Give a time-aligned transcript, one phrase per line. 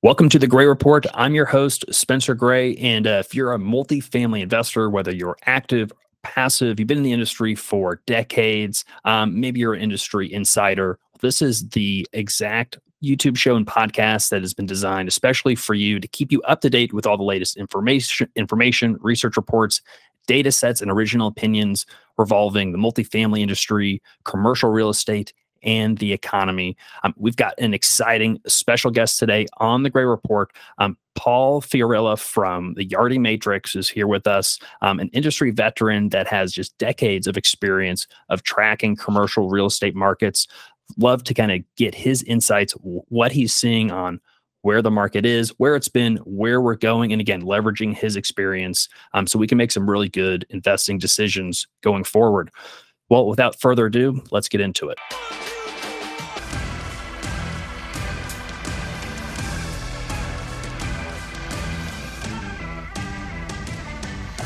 [0.00, 1.06] Welcome to the Gray Report.
[1.12, 2.76] I'm your host, Spencer Gray.
[2.76, 5.90] And uh, if you're a multifamily investor, whether you're active,
[6.22, 11.42] passive, you've been in the industry for decades, um, maybe you're an industry insider, this
[11.42, 16.06] is the exact YouTube show and podcast that has been designed especially for you to
[16.06, 19.82] keep you up to date with all the latest information, information, research reports,
[20.28, 21.86] data sets, and original opinions
[22.18, 26.76] revolving the multifamily industry, commercial real estate, and the economy.
[27.04, 30.52] Um, we've got an exciting special guest today on the Gray Report.
[30.78, 36.10] Um, Paul Fiorilla from the Yardi Matrix is here with us, um, an industry veteran
[36.10, 40.46] that has just decades of experience of tracking commercial real estate markets.
[40.96, 44.20] Love to kind of get his insights, what he's seeing on
[44.62, 48.88] where the market is, where it's been, where we're going, and again, leveraging his experience
[49.12, 52.50] um, so we can make some really good investing decisions going forward.
[53.10, 54.98] Well, without further ado, let's get into it.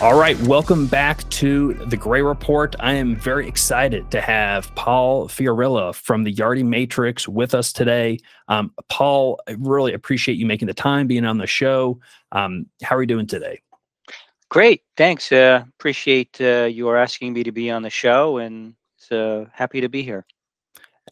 [0.01, 2.75] All right, welcome back to the Gray Report.
[2.81, 8.19] I am very excited to have Paul Fiorilla from the Yardi Matrix with us today.
[8.49, 12.01] Um, Paul, I really appreciate you making the time, being on the show.
[12.33, 13.61] Um, how are you doing today?
[14.53, 15.33] Great, thanks.
[15.33, 18.75] Uh, appreciate uh, you are asking me to be on the show, and
[19.11, 20.27] uh, happy to be here.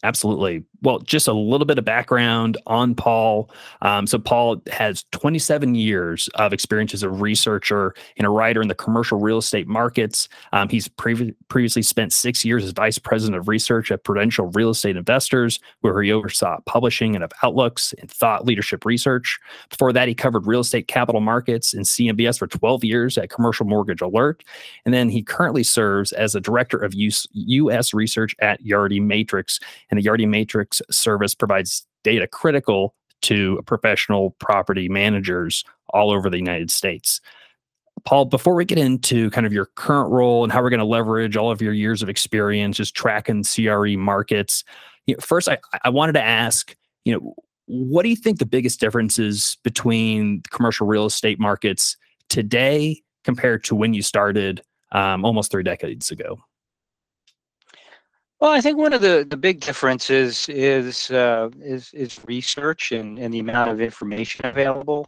[0.03, 0.63] Absolutely.
[0.83, 3.51] Well, just a little bit of background on Paul.
[3.83, 8.69] Um, so, Paul has 27 years of experience as a researcher and a writer in
[8.69, 10.29] the commercial real estate markets.
[10.53, 14.71] Um, he's pre- previously spent six years as vice president of research at Prudential Real
[14.71, 19.39] Estate Investors, where he oversaw publishing and of outlooks and thought leadership research.
[19.69, 23.67] Before that, he covered real estate capital markets and CMBS for 12 years at Commercial
[23.67, 24.45] Mortgage Alert.
[24.85, 29.61] And then he currently serves as a director of US research at Yardi Matrix.
[29.91, 36.39] And the Yardi Matrix service provides data critical to professional property managers all over the
[36.39, 37.21] United States.
[38.05, 40.87] Paul, before we get into kind of your current role and how we're going to
[40.87, 44.65] leverage all of your years of experience just tracking CRE markets,
[45.07, 47.35] you know, first I, I wanted to ask, you know,
[47.67, 51.97] what do you think the biggest differences between commercial real estate markets
[52.29, 56.39] today compared to when you started um, almost three decades ago?
[58.41, 63.19] Well, I think one of the, the big differences is uh, is is research and,
[63.19, 65.07] and the amount of information available.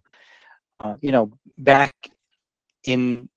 [0.80, 1.94] Uh, you know, back
[2.84, 3.30] in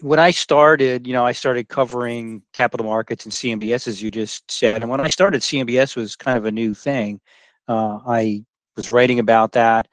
[0.00, 4.50] when I started, you know, I started covering capital markets and CMBS, as you just
[4.50, 4.80] said.
[4.80, 7.20] And when I started, CMBS was kind of a new thing.
[7.68, 8.44] Uh, I
[8.76, 9.88] was writing about that.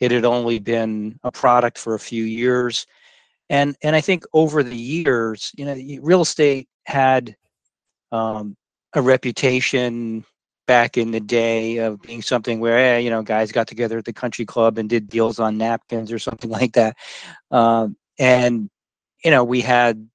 [0.00, 2.88] It had only been a product for a few years,
[3.48, 7.36] and and I think over the years, you know, real estate had
[8.10, 8.56] um,
[8.94, 10.24] a reputation
[10.66, 14.04] back in the day of being something where eh, you know guys got together at
[14.04, 16.96] the country club and did deals on napkins or something like that.
[17.50, 18.70] Um, and
[19.24, 20.08] you know we had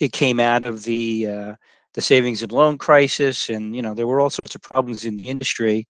[0.00, 1.54] it came out of the uh,
[1.94, 5.16] the savings and loan crisis and you know there were all sorts of problems in
[5.16, 5.86] the industry.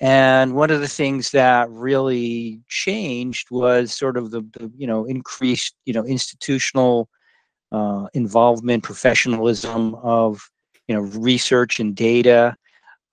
[0.00, 5.04] And one of the things that really changed was sort of the, the you know
[5.04, 7.08] increased you know institutional
[7.72, 10.48] uh, involvement professionalism of
[10.88, 12.56] you know research and data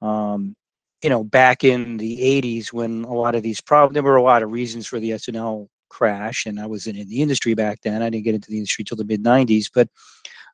[0.02, 0.56] um,
[1.04, 4.24] you know back in the 80s when a lot of these problems there were a
[4.24, 8.02] lot of reasons for the S&L crash and I wasn't in the industry back then.
[8.02, 9.88] I didn't get into the industry till the mid 90s but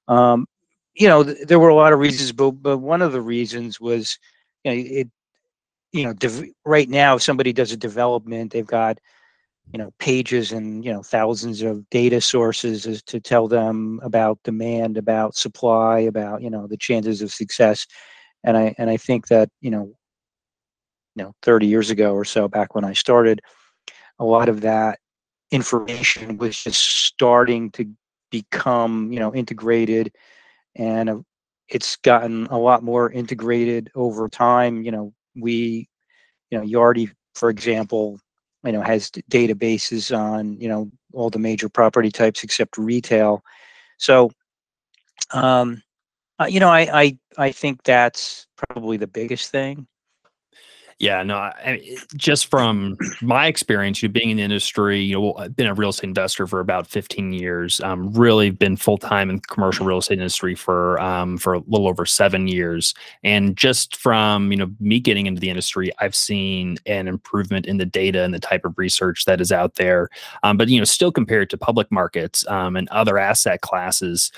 [0.08, 0.46] um,
[0.94, 3.80] you know th- there were a lot of reasons but but one of the reasons
[3.80, 4.18] was
[4.64, 5.10] you know it
[5.94, 6.14] you know
[6.66, 9.00] right now if somebody does a development they've got
[9.74, 14.98] you know pages and you know thousands of data sources to tell them about demand
[14.98, 17.88] about supply about you know the chances of success.
[18.44, 19.94] And i and i think that you know
[21.16, 23.42] you know 30 years ago or so back when i started
[24.20, 25.00] a lot of that
[25.52, 27.86] information was just starting to
[28.32, 30.12] become you know integrated.
[30.76, 31.18] And uh,
[31.70, 34.84] it's gotten a lot more integrated over time.
[34.84, 35.88] You know we
[36.50, 38.20] you know yardi for example
[38.64, 43.44] you know has databases on you know all the major property types except retail.
[43.98, 44.32] So
[45.32, 45.82] um
[46.40, 49.88] uh, you know I, I i think that's probably the biggest thing
[51.02, 55.56] yeah, no, I, just from my experience, you being in the industry, you know, I've
[55.56, 57.82] been a real estate investor for about 15 years.
[57.82, 61.88] Um, really been full time in commercial real estate industry for um, for a little
[61.88, 62.94] over seven years.
[63.24, 67.78] And just from you know me getting into the industry, I've seen an improvement in
[67.78, 70.08] the data and the type of research that is out there.
[70.44, 74.32] Um, but you know, still compared to public markets um, and other asset classes,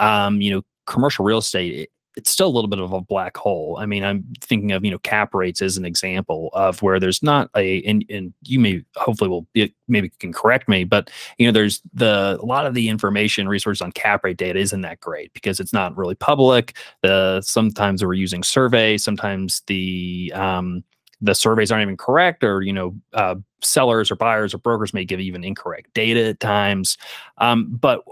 [0.00, 3.78] um, you know, commercial real estate it's still a little bit of a black hole.
[3.80, 7.22] I mean, I'm thinking of you know cap rates as an example of where there's
[7.22, 11.46] not a and, and you may hopefully will be, maybe can correct me, but you
[11.46, 14.98] know there's the a lot of the information resources on cap rate data isn't that
[14.98, 16.76] great because it's not really public.
[17.02, 20.82] The sometimes we're using surveys, sometimes the um,
[21.20, 25.04] the surveys aren't even correct or you know uh, sellers or buyers or brokers may
[25.04, 26.98] give even incorrect data at times
[27.38, 28.02] um, but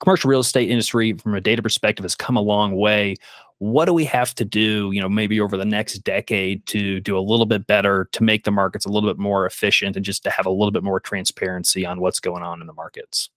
[0.00, 3.16] commercial real estate industry from a data perspective has come a long way.
[3.58, 7.18] What do we have to do you know maybe over the next decade to do
[7.18, 10.22] a little bit better to make the markets a little bit more efficient and just
[10.24, 13.30] to have a little bit more transparency on what's going on in the markets?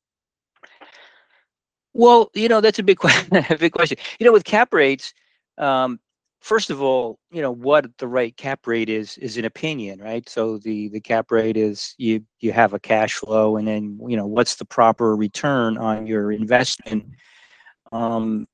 [1.94, 3.97] Well you know that's a big question big question.
[4.19, 5.13] You know with cap rates
[5.57, 6.00] um,
[6.39, 10.27] first of all, you know what the right cap rate is is an opinion, right?
[10.27, 14.18] So the the cap rate is you you have a cash flow, and then you
[14.18, 17.06] know what's the proper return on your investment.
[17.91, 18.47] Um,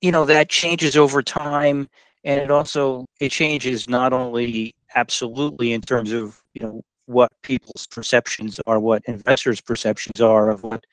[0.00, 1.88] you know that changes over time,
[2.24, 7.86] and it also it changes not only absolutely in terms of you know what people's
[7.88, 10.84] perceptions are, what investors' perceptions are of what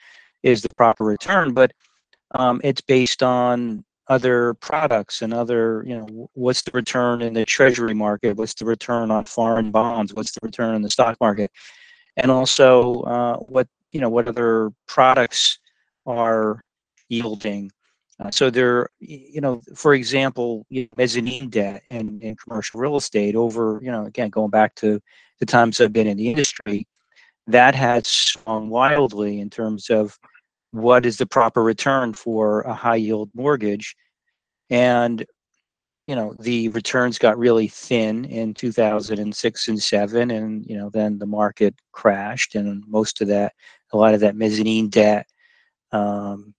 [0.44, 1.71] is the proper return, but
[2.35, 7.45] um, it's based on other products and other, you know, what's the return in the
[7.45, 8.38] treasury market?
[8.38, 10.13] What's the return on foreign bonds?
[10.13, 11.51] What's the return in the stock market?
[12.15, 15.59] And also, uh, what you know, what other products
[16.06, 16.62] are
[17.09, 17.71] yielding?
[18.19, 20.65] Uh, so there, you know, for example,
[20.98, 25.00] mezzanine debt and, and commercial real estate over, you know, again going back to
[25.39, 26.88] the times I've been in the industry,
[27.45, 30.18] that has swung wildly in terms of
[30.71, 33.95] what is the proper return for a high yield mortgage.
[34.69, 35.25] And
[36.07, 41.19] you know the returns got really thin in 2006 and 7 and you know then
[41.19, 43.53] the market crashed and most of that
[43.91, 45.27] a lot of that mezzanine debt
[45.91, 46.53] um,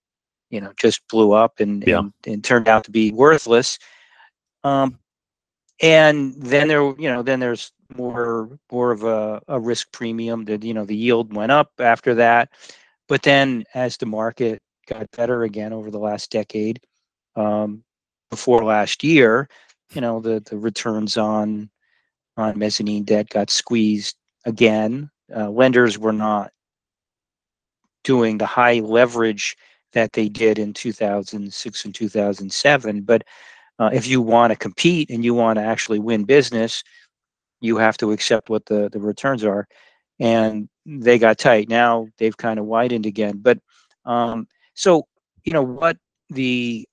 [0.49, 1.99] you know just blew up and, yeah.
[1.99, 3.77] and, and turned out to be worthless.
[4.63, 4.99] Um,
[5.81, 10.63] and then there you know then there's more more of a, a risk premium that
[10.63, 12.49] you know the yield went up after that
[13.09, 16.79] but then as the market got better again over the last decade,
[17.35, 17.83] um,
[18.29, 19.49] before last year,
[19.93, 21.69] you know, the, the returns on
[22.37, 24.15] on mezzanine debt got squeezed
[24.45, 25.09] again.
[25.35, 26.51] Uh, lenders were not
[28.03, 29.57] doing the high leverage
[29.91, 33.01] that they did in 2006 and 2007.
[33.01, 33.23] But
[33.79, 36.83] uh, if you want to compete and you want to actually win business,
[37.59, 39.67] you have to accept what the, the returns are
[40.19, 41.69] and they got tight.
[41.69, 43.39] Now they've kind of widened again.
[43.41, 43.59] But
[44.05, 45.07] um, so
[45.43, 45.97] you know what
[46.29, 46.87] the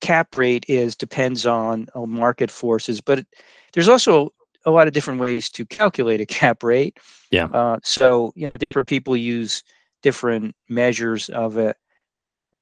[0.00, 3.24] cap rate is depends on, market forces, but
[3.72, 4.32] there's also
[4.66, 6.98] a lot of different ways to calculate a cap rate.
[7.30, 7.46] Yeah.
[7.46, 9.62] Uh, so you know, different people use
[10.02, 11.76] different measures of it.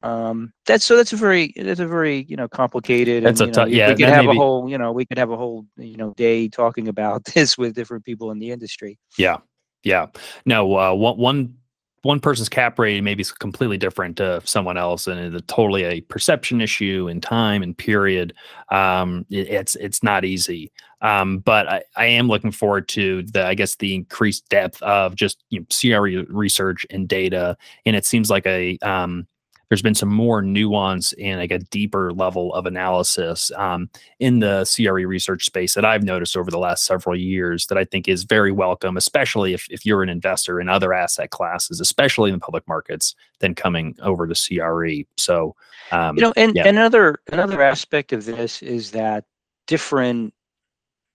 [0.03, 3.25] Um, that's so that's a very that's a very you know complicated.
[3.25, 3.89] That's and, a know, yeah.
[3.89, 6.49] We could have a whole you know we could have a whole you know day
[6.49, 8.99] talking about this with different people in the industry.
[9.17, 9.39] Yeah,
[9.83, 10.07] yeah.
[10.45, 11.55] No, uh, one one
[12.03, 16.01] one person's cap rate maybe is completely different to someone else, and it's totally a
[16.03, 18.35] perception issue in time and period.
[18.71, 20.73] Um, it, it's it's not easy.
[21.01, 25.17] Um, but I, I am looking forward to the I guess the increased depth of
[25.17, 29.27] just you know, CRE research and data, and it seems like a um,
[29.69, 34.65] there's been some more nuance and like a deeper level of analysis um, in the
[34.65, 38.25] CRE research space that I've noticed over the last several years that I think is
[38.25, 42.41] very welcome, especially if, if you're an investor in other asset classes, especially in the
[42.41, 45.07] public markets, than coming over to CRE.
[45.17, 45.55] So,
[45.93, 46.67] um, you know, and yeah.
[46.67, 49.25] another another aspect of this is that
[49.67, 50.33] different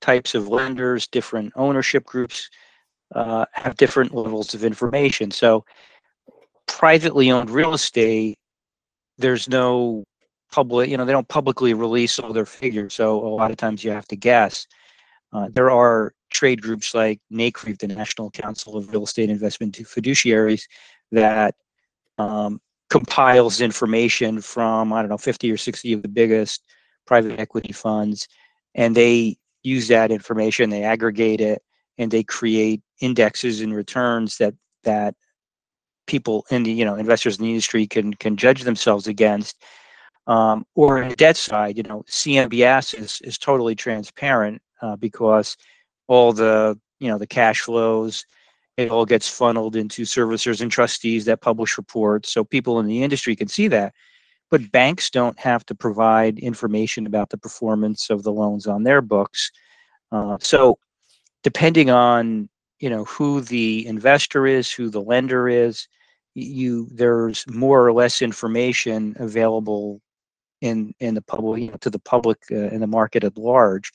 [0.01, 2.50] types of lenders, different ownership groups
[3.16, 5.32] uh, have different levels of information.
[5.32, 5.66] So,
[6.68, 8.38] privately owned real estate
[9.17, 10.03] there's no
[10.51, 12.93] public, you know, they don't publicly release all their figures.
[12.93, 14.67] So a lot of times you have to guess.
[15.32, 20.63] Uh, there are trade groups like NCREIF, the National Council of Real Estate Investment Fiduciaries,
[21.12, 21.55] that
[22.17, 26.63] um, compiles information from, I don't know, 50 or 60 of the biggest
[27.08, 28.27] private equity funds.
[28.75, 31.63] And they use that information, they aggregate it,
[31.98, 34.53] and they create indexes and returns that
[34.84, 35.15] that
[36.08, 39.64] people in the you know investors in the industry can can judge themselves against
[40.28, 45.58] um, or on the debt side you know cmbs is, is totally transparent uh, because
[46.08, 48.26] all the you know the cash flows
[48.78, 53.04] it all gets funneled into servicers and trustees that publish reports so people in the
[53.04, 53.94] industry can see that.
[54.50, 59.02] But banks don't have to provide information about the performance of the loans on their
[59.02, 59.52] books
[60.12, 60.78] uh, so
[61.44, 62.50] depending on
[62.84, 65.88] you know who the investor is, who the lender is.
[66.36, 70.02] You there's more or less information available
[70.60, 73.90] in in the public you know, to the public uh, in the market at large.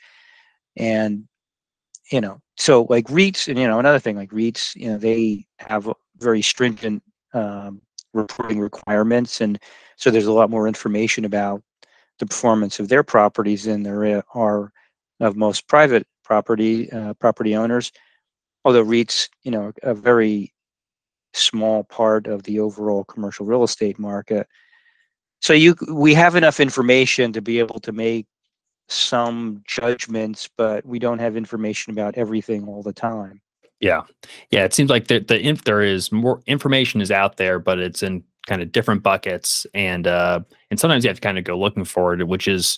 [0.79, 1.29] And
[2.11, 5.45] you know so like REITs and you know another thing like REITs you know they
[5.59, 7.03] have very stringent
[7.35, 7.83] um,
[8.15, 9.43] reporting requirements.
[9.43, 9.59] And
[9.97, 11.63] so there's a lot more information about
[12.21, 14.73] the performance of their properties than there are
[15.21, 17.93] of most private property uh, property owners
[18.69, 20.53] although REITs you know a very
[21.33, 24.47] small part of the overall commercial real estate market.
[25.41, 28.27] So you we have enough information to be able to make
[28.89, 33.41] some judgments but we don't have information about everything all the time.
[33.81, 34.03] Yeah.
[34.51, 37.79] Yeah it seems like the, the if there is more information is out there but
[37.79, 41.45] it's in kind of different buckets and uh and sometimes you have to kind of
[41.45, 42.77] go looking for it which is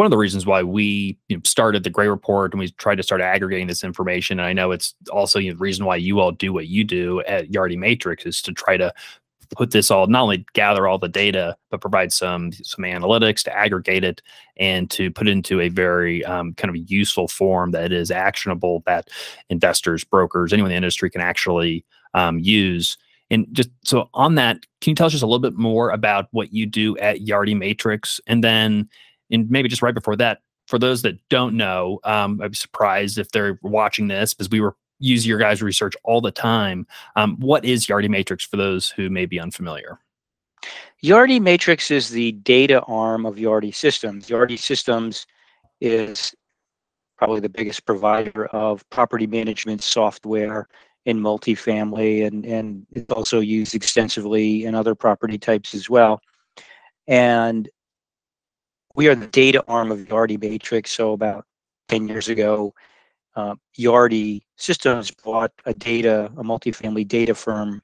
[0.00, 2.94] one of the reasons why we you know, started the Gray Report and we tried
[2.94, 4.40] to start aggregating this information.
[4.40, 6.84] And I know it's also you know, the reason why you all do what you
[6.84, 8.94] do at Yardi Matrix is to try to
[9.54, 13.54] put this all not only gather all the data but provide some some analytics to
[13.54, 14.22] aggregate it
[14.56, 19.10] and to put into a very um, kind of useful form that is actionable that
[19.50, 22.96] investors brokers anyone in the industry can actually um, use
[23.28, 26.28] and just so on that can you tell us just a little bit more about
[26.30, 28.88] what you do at yardi matrix and then
[29.30, 33.18] and maybe just right before that for those that don't know um, i'd be surprised
[33.18, 36.86] if they're watching this because we were use your guys' research all the time.
[37.16, 39.98] Um, what is Yardi Matrix for those who may be unfamiliar?
[41.02, 44.28] Yardi Matrix is the data arm of Yardi Systems.
[44.28, 45.26] Yardi Systems
[45.80, 46.34] is
[47.16, 50.68] probably the biggest provider of property management software
[51.06, 56.20] in multifamily and, and it's also used extensively in other property types as well.
[57.08, 57.68] And
[58.94, 60.92] we are the data arm of Yardi Matrix.
[60.92, 61.44] So about
[61.88, 62.74] 10 years ago,
[63.36, 67.82] uh, Yardi Systems bought a data, a multifamily data firm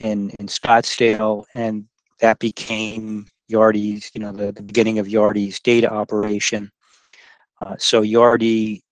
[0.00, 1.86] in in Scottsdale, and
[2.20, 6.70] that became Yardi's, you know, the, the beginning of Yardi's data operation.
[7.64, 8.82] Uh, so Yardi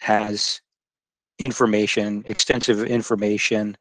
[0.00, 0.60] has
[1.44, 3.76] information, extensive information,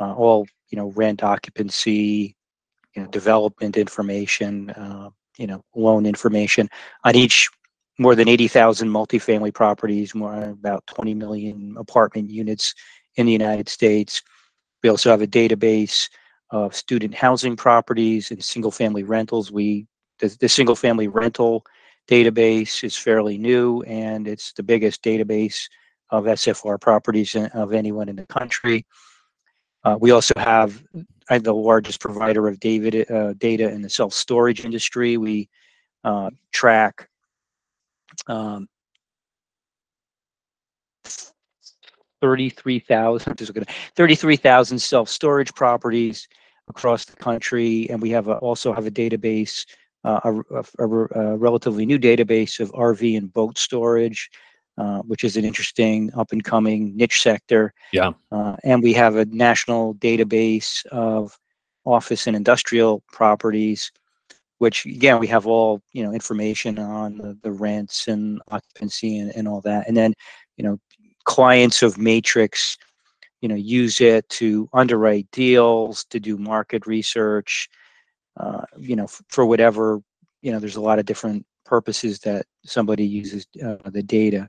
[0.00, 2.34] uh, all you know, rent occupancy,
[2.94, 6.68] you know, development information, uh, you know, loan information
[7.04, 7.48] on each
[7.98, 12.74] more than 80,000 multifamily properties, more about 20 million apartment units
[13.16, 14.22] in the United States.
[14.82, 16.08] We also have a database
[16.50, 19.50] of student housing properties and single family rentals.
[19.50, 19.86] We
[20.18, 21.64] the, the single family rental
[22.08, 25.68] database is fairly new and it's the biggest database
[26.10, 28.86] of SFR properties uh, of anyone in the country.
[29.86, 30.82] Uh, we also have
[31.30, 35.16] I'm the largest provider of David, uh, data in the self storage industry.
[35.16, 35.48] We
[36.02, 37.08] uh, track
[38.26, 38.68] um,
[42.20, 43.36] 33,000
[43.94, 46.26] 33,000 self-storage properties
[46.68, 49.66] across the country, and we have a, also have a database,
[50.02, 54.30] uh, a, a, a, relatively new database of RV and boat storage,
[54.78, 57.72] uh, which is an interesting up-and-coming niche sector.
[57.92, 58.12] Yeah.
[58.30, 61.38] Uh, and we have a national database of
[61.84, 63.92] office and industrial properties
[64.58, 69.34] which again we have all you know information on the, the rents and occupancy and,
[69.36, 70.14] and all that and then
[70.56, 70.78] you know
[71.24, 72.76] clients of matrix
[73.40, 77.68] you know use it to underwrite deals to do market research
[78.38, 80.00] uh, you know f- for whatever
[80.42, 84.48] you know there's a lot of different purposes that somebody uses uh, the data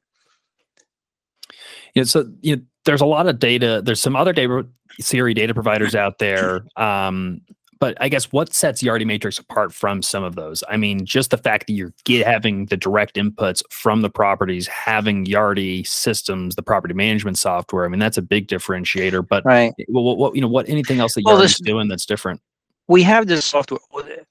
[1.94, 4.66] yeah so you know there's a lot of data there's some other data
[5.02, 7.42] CRE data providers out there um,
[7.80, 10.64] but I guess what sets Yardi Matrix apart from some of those?
[10.70, 14.68] I mean, just the fact that you're get, having the direct inputs from the properties,
[14.68, 17.86] having Yardi systems, the property management software.
[17.86, 19.28] I mean, that's a big differentiator.
[19.28, 22.42] But right, what, what you know, what anything else that well, Yardi's doing that's different?
[22.88, 23.80] We have this software.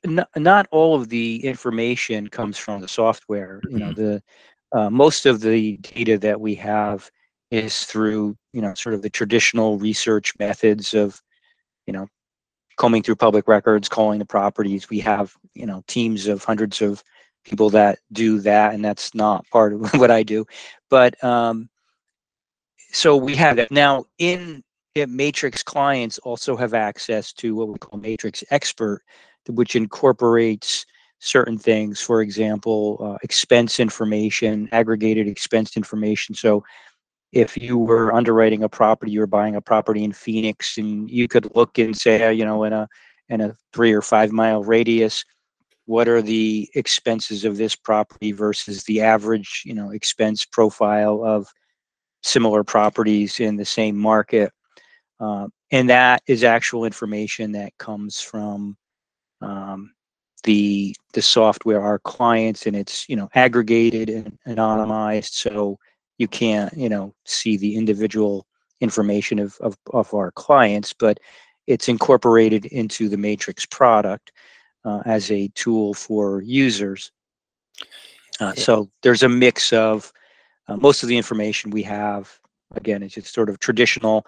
[0.04, 3.60] Not, not all of the information comes from the software.
[3.68, 4.02] You know, mm-hmm.
[4.02, 4.22] the
[4.72, 7.10] uh, most of the data that we have
[7.50, 11.22] is through you know sort of the traditional research methods of
[11.86, 12.08] you know
[12.76, 14.88] combing through public records, calling the properties.
[14.88, 17.02] We have, you know, teams of hundreds of
[17.44, 20.46] people that do that, and that's not part of what I do.
[20.88, 21.68] But um,
[22.92, 24.62] so we have that now in
[24.94, 29.02] Matrix clients also have access to what we call Matrix Expert,
[29.48, 30.86] which incorporates
[31.18, 32.00] certain things.
[32.00, 36.34] For example, uh, expense information, aggregated expense information.
[36.34, 36.64] So
[37.32, 41.28] if you were underwriting a property, you were buying a property in Phoenix, and you
[41.28, 42.88] could look and say, you know, in a
[43.28, 45.24] in a three or five mile radius,
[45.86, 51.48] what are the expenses of this property versus the average, you know, expense profile of
[52.22, 54.52] similar properties in the same market,
[55.20, 58.76] uh, and that is actual information that comes from
[59.42, 59.90] um,
[60.44, 65.78] the the software our clients and it's you know aggregated and anonymized so
[66.18, 68.46] you can't you know see the individual
[68.80, 71.18] information of, of, of our clients but
[71.66, 74.32] it's incorporated into the matrix product
[74.86, 77.10] uh, as a tool for users.
[78.40, 80.12] Uh, so there's a mix of
[80.68, 82.38] uh, most of the information we have
[82.74, 84.26] again it's just sort of traditional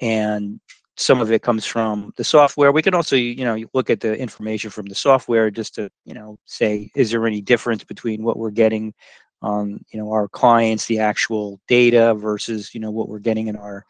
[0.00, 0.58] and
[0.96, 2.70] some of it comes from the software.
[2.70, 6.14] We can also, you know, look at the information from the software just to, you
[6.14, 8.94] know, say, is there any difference between what we're getting
[9.42, 13.56] on, you know, our clients, the actual data versus, you know, what we're getting in
[13.56, 13.84] our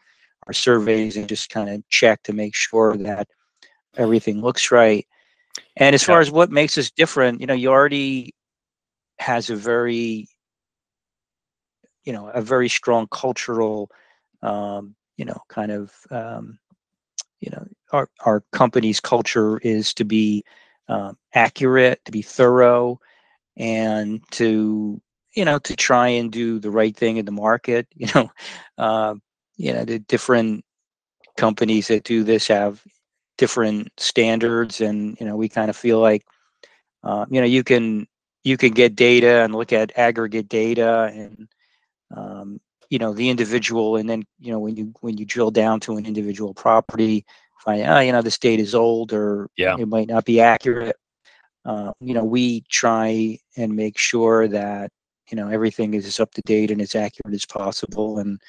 [0.47, 3.27] our surveys, and just kind of check to make sure that
[3.97, 5.07] everything looks right.
[5.77, 8.29] And as far as what makes us different, you know, Yardi
[9.17, 10.27] has a very,
[12.03, 13.89] you know, a very strong cultural,
[14.43, 16.59] um, you know, kind of um,
[17.45, 20.43] you know our, our company's culture is to be
[20.89, 22.99] um, accurate to be thorough
[23.55, 24.99] and to
[25.35, 28.29] you know to try and do the right thing in the market you know
[28.77, 29.13] uh,
[29.57, 30.65] you know the different
[31.37, 32.83] companies that do this have
[33.37, 36.25] different standards and you know we kind of feel like
[37.03, 38.07] uh, you know you can
[38.43, 41.47] you can get data and look at aggregate data and
[42.15, 42.59] um,
[42.95, 45.97] you know the individual and then you know when you when you drill down to
[45.97, 47.25] an individual property
[47.59, 49.75] find oh you know this data is old or yeah.
[49.77, 50.95] it might not be accurate
[51.65, 54.89] uh, you know we try and make sure that
[55.29, 58.39] you know everything is as up to date and as accurate as possible and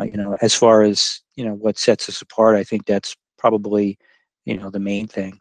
[0.00, 3.14] uh, you know as far as you know what sets us apart i think that's
[3.38, 3.96] probably
[4.44, 5.38] you know the main thing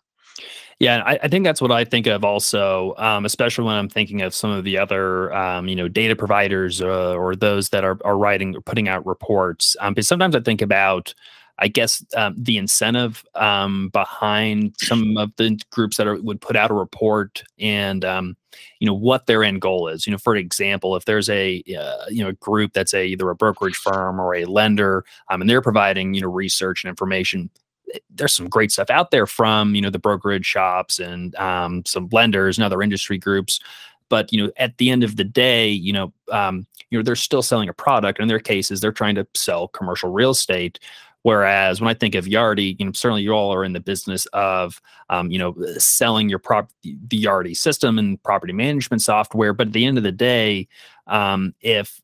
[0.83, 4.21] yeah, I, I, think that's what I think of also, um, especially when I'm thinking
[4.21, 7.97] of some of the other, um, you know, data providers uh, or those that are,
[8.03, 9.77] are writing or putting out reports.
[9.79, 11.13] Um, but sometimes I think about,
[11.57, 16.57] I guess, um, the incentive um, behind some of the groups that are, would put
[16.57, 18.35] out a report and, um,
[18.79, 20.05] you know, what their end goal is.
[20.05, 23.29] You know, for example, if there's a, uh, you know, a group that's a either
[23.29, 27.49] a brokerage firm or a lender, and they're providing, you know, research and information
[28.09, 32.09] there's some great stuff out there from you know the brokerage shops and um, some
[32.11, 33.59] lenders and other industry groups.
[34.09, 37.15] But you know at the end of the day you know um, you know they're
[37.15, 38.81] still selling a product in their cases.
[38.81, 40.79] They're trying to sell commercial real estate.
[41.23, 44.25] Whereas when i think of yardi you know certainly you all are in the business
[44.33, 49.53] of um, you know selling your prop the yardi system and property management software.
[49.53, 50.67] But at the end of the day
[51.07, 52.01] um, if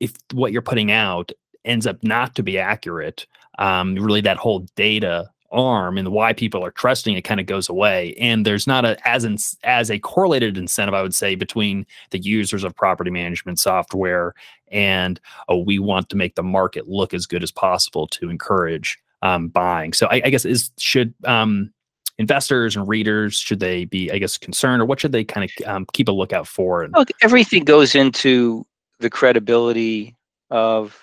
[0.00, 1.30] if what you're putting out
[1.64, 3.26] ends up not to be accurate
[3.58, 7.68] um, really that whole data arm and why people are trusting it kind of goes
[7.68, 8.14] away.
[8.18, 12.18] And there's not a as in, as a correlated incentive i would say between the
[12.18, 14.34] users of property management software
[14.68, 18.98] and oh, we want to make the market look as good as possible to encourage
[19.22, 19.92] um, buying.
[19.92, 21.72] So I, I, guess is should um,
[22.18, 25.66] investors and readers should they be i guess concerned or what should they kind of
[25.66, 28.64] um, keep a lookout for and, Look, everything goes into
[29.00, 30.14] the credibility
[30.50, 31.00] of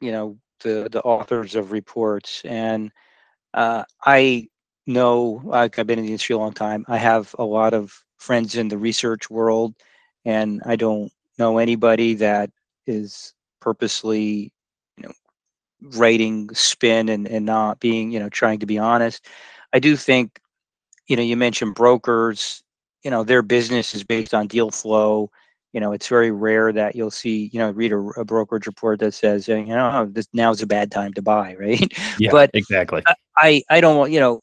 [0.00, 2.90] you know the the authors of reports, and
[3.54, 4.48] uh, I
[4.86, 6.84] know like I've been in the industry a long time.
[6.88, 9.74] I have a lot of friends in the research world,
[10.24, 12.50] and I don't know anybody that
[12.86, 14.52] is purposely,
[14.98, 15.12] you know,
[15.96, 19.26] writing spin and and not being, you know, trying to be honest.
[19.72, 20.40] I do think,
[21.08, 22.62] you know, you mentioned brokers.
[23.04, 25.30] You know, their business is based on deal flow
[25.74, 29.00] you know it's very rare that you'll see you know read a, a brokerage report
[29.00, 31.92] that says you know oh, this now's a bad time to buy right?
[32.18, 33.02] Yeah but exactly.
[33.36, 34.40] I i don't want you know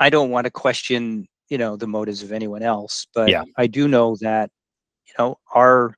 [0.00, 3.44] i don't want to question you know the motives of anyone else but yeah.
[3.56, 4.50] i do know that
[5.06, 5.94] you know our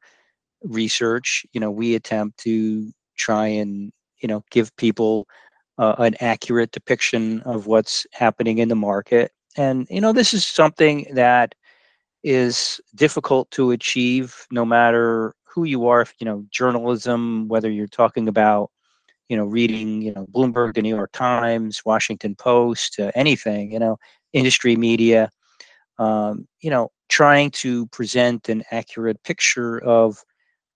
[0.63, 5.27] research you know we attempt to try and you know give people
[5.79, 9.33] uh, an accurate depiction of what's happening in the market.
[9.57, 11.55] And you know this is something that
[12.25, 18.29] is difficult to achieve no matter who you are you know journalism whether you're talking
[18.29, 18.71] about
[19.29, 23.79] you know reading you know bloomberg the new york times washington post uh, anything you
[23.79, 23.97] know
[24.33, 25.31] industry media
[25.99, 30.23] um, you know trying to present an accurate picture of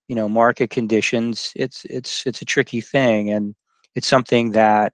[0.08, 3.54] you know market conditions it's it's it's a tricky thing and
[3.94, 4.92] it's something that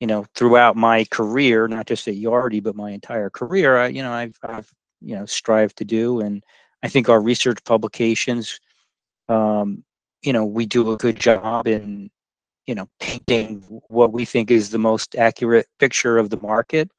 [0.00, 4.02] you know throughout my career not just at yardi but my entire career I, you
[4.02, 4.72] know i've i've
[5.04, 6.44] you know strive to do and
[6.82, 8.60] i think our research publications
[9.28, 9.84] um,
[10.22, 12.10] you know we do a good job in
[12.66, 16.90] you know painting what we think is the most accurate picture of the market.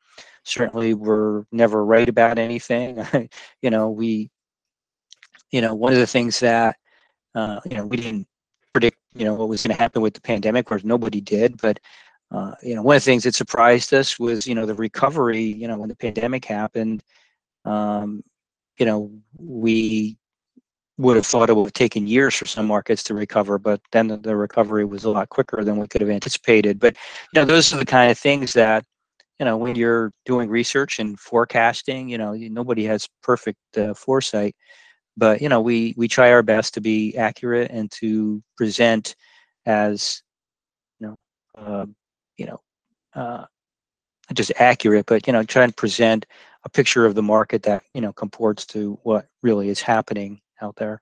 [0.43, 3.05] Certainly we're never right about anything.
[3.61, 4.29] You know we
[5.51, 6.75] you know one of the things that
[7.35, 8.27] uh, you know we didn't
[8.73, 11.79] predict you know what was going to happen with the pandemic or nobody did but
[12.31, 15.43] uh, you know one of the things that surprised us was you know the recovery
[15.43, 17.03] you know when the pandemic happened
[17.65, 18.23] um,
[18.77, 20.17] you know, we
[20.97, 24.07] would have thought it would have taken years for some markets to recover, but then
[24.07, 26.79] the, recovery was a lot quicker than we could have anticipated.
[26.79, 26.95] But
[27.33, 28.85] you know, those are the kind of things that
[29.39, 32.09] you know when you're doing research and forecasting.
[32.09, 34.55] You know, nobody has perfect uh, foresight,
[35.17, 39.15] but you know, we we try our best to be accurate and to present
[39.65, 40.21] as
[40.99, 41.15] you know,
[41.57, 41.85] uh,
[42.37, 42.61] you know,
[43.15, 43.45] uh,
[44.33, 46.25] just accurate, but you know, try and present
[46.65, 50.75] a picture of the market that you know comports to what really is happening out
[50.75, 51.01] there.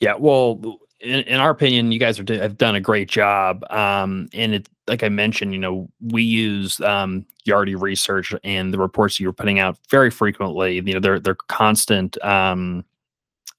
[0.00, 3.64] Yeah, well, in, in our opinion, you guys are, have done a great job.
[3.70, 8.78] Um, and it, like I mentioned, you know, we use um, Yardi research and the
[8.78, 10.76] reports you were putting out very frequently.
[10.76, 12.84] You know, they're they're constant um,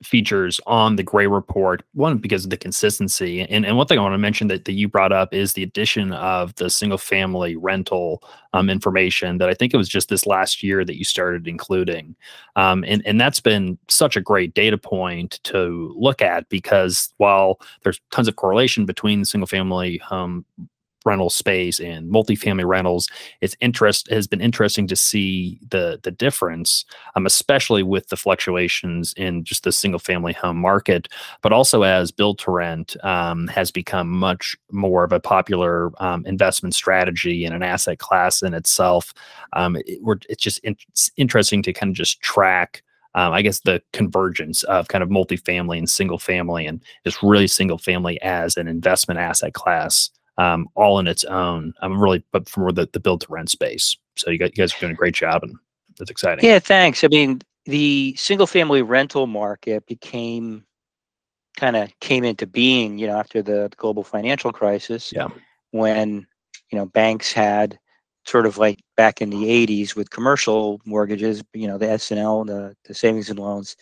[0.03, 1.83] features on the Gray report.
[1.93, 4.73] One because of the consistency, and and one thing I want to mention that that
[4.73, 9.53] you brought up is the addition of the single family rental um, information that I
[9.53, 12.15] think it was just this last year that you started including,
[12.55, 17.59] um, and and that's been such a great data point to look at because while
[17.83, 20.45] there's tons of correlation between single family home
[21.05, 23.07] rental space and multifamily rentals.
[23.41, 26.85] It's interest has been interesting to see the the difference,
[27.15, 31.07] um, especially with the fluctuations in just the single family home market,
[31.41, 36.25] but also as build to rent um, has become much more of a popular um,
[36.25, 39.13] investment strategy and an asset class in itself.
[39.53, 42.83] Um, it, it's just in, it's interesting to kind of just track.
[43.15, 47.47] Um, I guess the convergence of kind of multifamily and single family, and just really
[47.47, 51.73] single family as an investment asset class um, all in its own.
[51.81, 53.97] I'm really, but from the, the build to rent space.
[54.15, 55.53] So you, got, you guys are doing a great job, and
[55.97, 56.45] that's exciting.
[56.45, 57.03] Yeah, thanks.
[57.03, 60.65] I mean, the single family rental market became
[61.57, 65.11] kind of came into being, you know, after the global financial crisis.
[65.13, 65.27] Yeah.
[65.71, 66.25] When
[66.71, 67.77] you know banks had
[68.25, 72.75] sort of like back in the 80s with commercial mortgages, you know, the S&L, the,
[72.85, 73.75] the savings and loans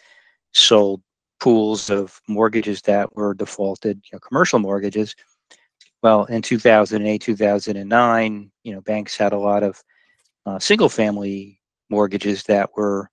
[0.54, 1.02] sold
[1.40, 5.16] pools of mortgages that were defaulted, you know, commercial mortgages
[6.04, 9.84] well, in 2008, 2009, you know, banks had a lot of
[10.46, 13.10] uh, single-family mortgages that were,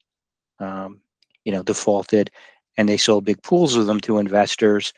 [0.59, 1.01] um,
[1.45, 2.31] you know, defaulted,
[2.77, 4.93] and they sold big pools of them to investors.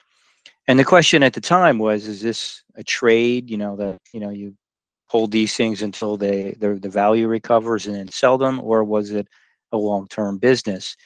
[0.68, 3.50] And the question at the time was, is this a trade?
[3.50, 4.56] You know, that you know you
[5.08, 9.28] hold these things until they the value recovers and then sell them, or was it
[9.72, 10.96] a long-term business?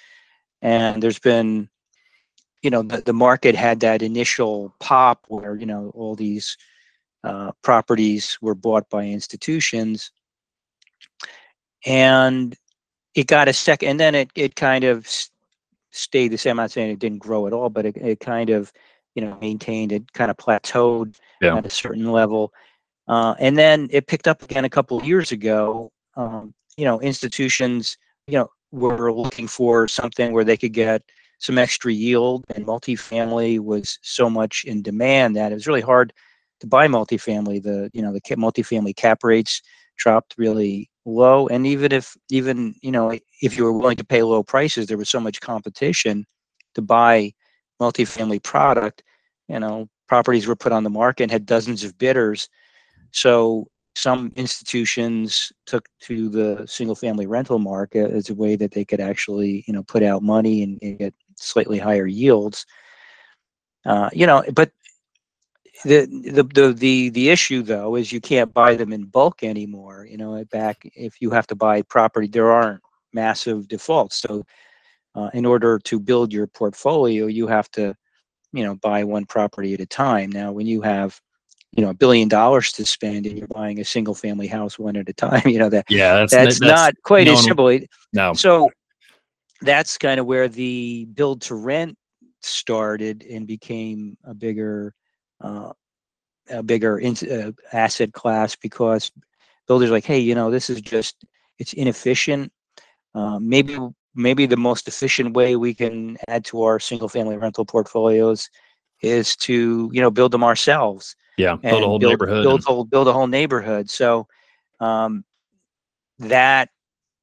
[0.62, 1.68] And there's been,
[2.62, 6.56] you know, the, the market had that initial pop where you know all these
[7.24, 10.11] uh, properties were bought by institutions.
[11.87, 12.56] And
[13.14, 15.09] it got a second and then it, it kind of
[15.90, 16.52] stayed the same.
[16.52, 18.72] I'm not saying it didn't grow at all but it, it kind of
[19.14, 21.56] you know maintained it kind of plateaued yeah.
[21.56, 22.52] at a certain level.
[23.09, 25.90] Uh, and then it picked up again a couple of years ago.
[26.16, 31.02] Um, you know institutions you know were looking for something where they could get
[31.38, 36.12] some extra yield and multifamily was so much in demand that it was really hard
[36.61, 37.62] to buy multifamily.
[37.62, 39.62] The you know the multifamily cap rates
[39.96, 44.23] dropped really low, and even if even you know if you were willing to pay
[44.23, 46.25] low prices, there was so much competition
[46.75, 47.33] to buy
[47.81, 49.03] multifamily product.
[49.49, 52.49] You know, properties were put on the market and had dozens of bidders.
[53.12, 58.85] So some institutions took to the single family rental market as a way that they
[58.85, 62.64] could actually you know put out money and, and get slightly higher yields
[63.87, 64.70] uh, you know but
[65.84, 70.06] the, the the the the issue though is you can't buy them in bulk anymore
[70.08, 74.20] you know back if you have to buy property there aren't massive defaults.
[74.20, 74.44] So
[75.14, 77.94] uh, in order to build your portfolio you have to
[78.52, 80.30] you know buy one property at a time.
[80.30, 81.20] Now when you have
[81.72, 84.96] you know a billion dollars to spend and you're buying a single family house one
[84.96, 87.78] at a time you know that yeah that's, that's, that's not quite no, as simple.
[88.12, 88.32] No.
[88.32, 88.70] so
[89.62, 91.96] that's kind of where the build to rent
[92.42, 94.94] started and became a bigger
[95.40, 95.72] uh,
[96.50, 99.11] a bigger in, uh, asset class because
[99.66, 101.24] builders like, hey, you know, this is just
[101.59, 102.53] it's inefficient.
[103.14, 103.76] Uh, maybe
[104.14, 108.48] maybe the most efficient way we can add to our single family rental portfolios
[109.03, 111.16] is to you know build them ourselves.
[111.37, 112.42] Yeah, build a whole build, neighborhood.
[112.42, 113.88] Build, whole, build a whole neighborhood.
[113.88, 114.26] So
[114.81, 115.24] um,
[116.18, 116.70] that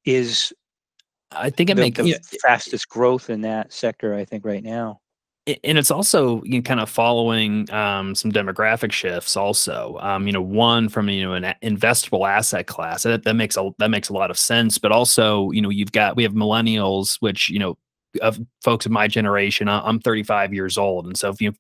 [0.06, 0.53] is
[1.32, 4.13] I think it the, makes the fastest growth in that sector.
[4.13, 5.01] I think right now
[5.63, 10.33] and it's also you know, kind of following um, some demographic shifts also um, you
[10.33, 14.10] know one from you know an investable asset class that, that makes a that makes
[14.10, 17.60] a lot of sense but also you know you've got we have millennials which you
[17.60, 17.77] know
[18.21, 21.53] of folks of my generation i'm 35 years old and so if you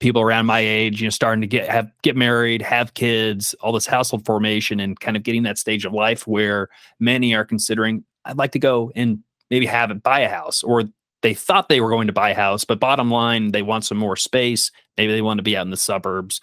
[0.00, 3.72] people around my age you know starting to get have get married have kids all
[3.72, 8.04] this household formation and kind of getting that stage of life where many are considering
[8.24, 10.84] i'd like to go and maybe have it buy a house or
[11.22, 13.98] they thought they were going to buy a house, but bottom line, they want some
[13.98, 14.70] more space.
[14.96, 16.40] Maybe they want to be out in the suburbs,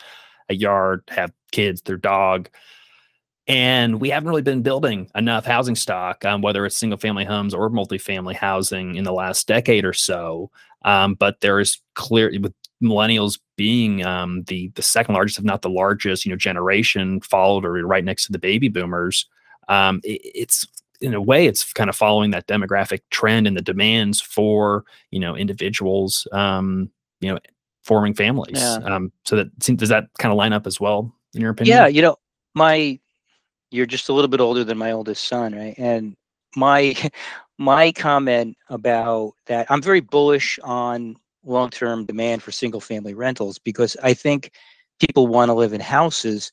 [0.49, 2.49] a yard, have kids, their dog.
[3.47, 7.53] And we haven't really been building enough housing stock, um, whether it's single family homes
[7.53, 10.51] or multifamily housing in the last decade or so.
[10.83, 15.61] Um, but there is clear with millennials being um, the the second largest, if not
[15.61, 19.27] the largest, you know, generation, followed or right next to the baby boomers.
[19.69, 20.67] Um, it, it's
[21.01, 25.19] in a way, it's kind of following that demographic trend and the demands for you
[25.19, 26.89] know individuals, um,
[27.21, 27.39] you know,
[27.83, 28.59] forming families.
[28.59, 28.75] Yeah.
[28.83, 31.77] Um, so that does that kind of line up as well in your opinion?
[31.77, 32.17] Yeah, you know,
[32.55, 32.99] my
[33.71, 35.75] you're just a little bit older than my oldest son, right?
[35.77, 36.15] And
[36.55, 36.95] my
[37.57, 44.13] my comment about that, I'm very bullish on long-term demand for single-family rentals because I
[44.13, 44.51] think
[44.99, 46.51] people want to live in houses,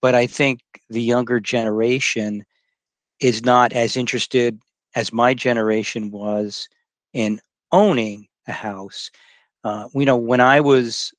[0.00, 2.44] but I think the younger generation
[3.22, 4.60] is not as interested
[4.96, 6.68] as my generation was
[7.14, 7.40] in
[7.72, 9.10] owning a house.
[9.64, 11.12] Uh, you know, when I was,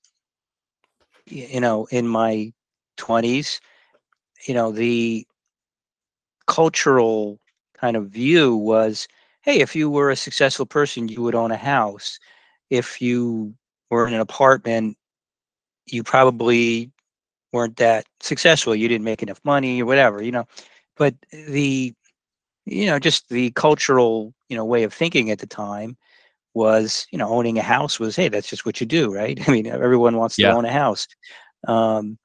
[1.25, 2.51] you know, in my
[2.97, 3.59] 20s,
[4.47, 5.25] you know, the
[6.47, 7.39] cultural
[7.79, 9.07] kind of view was
[9.43, 12.17] hey, if you were a successful person, you would own a house.
[12.69, 13.53] If you
[13.89, 14.97] were in an apartment,
[15.87, 16.91] you probably
[17.53, 18.75] weren't that successful.
[18.75, 20.45] You didn't make enough money or whatever, you know.
[20.95, 21.93] But the,
[22.65, 25.97] you know, just the cultural, you know, way of thinking at the time
[26.53, 29.39] was, you know, owning a house was, hey, that's just what you do, right?
[29.47, 30.49] I mean, everyone wants yeah.
[30.49, 31.07] to own a house.
[31.67, 32.17] Um,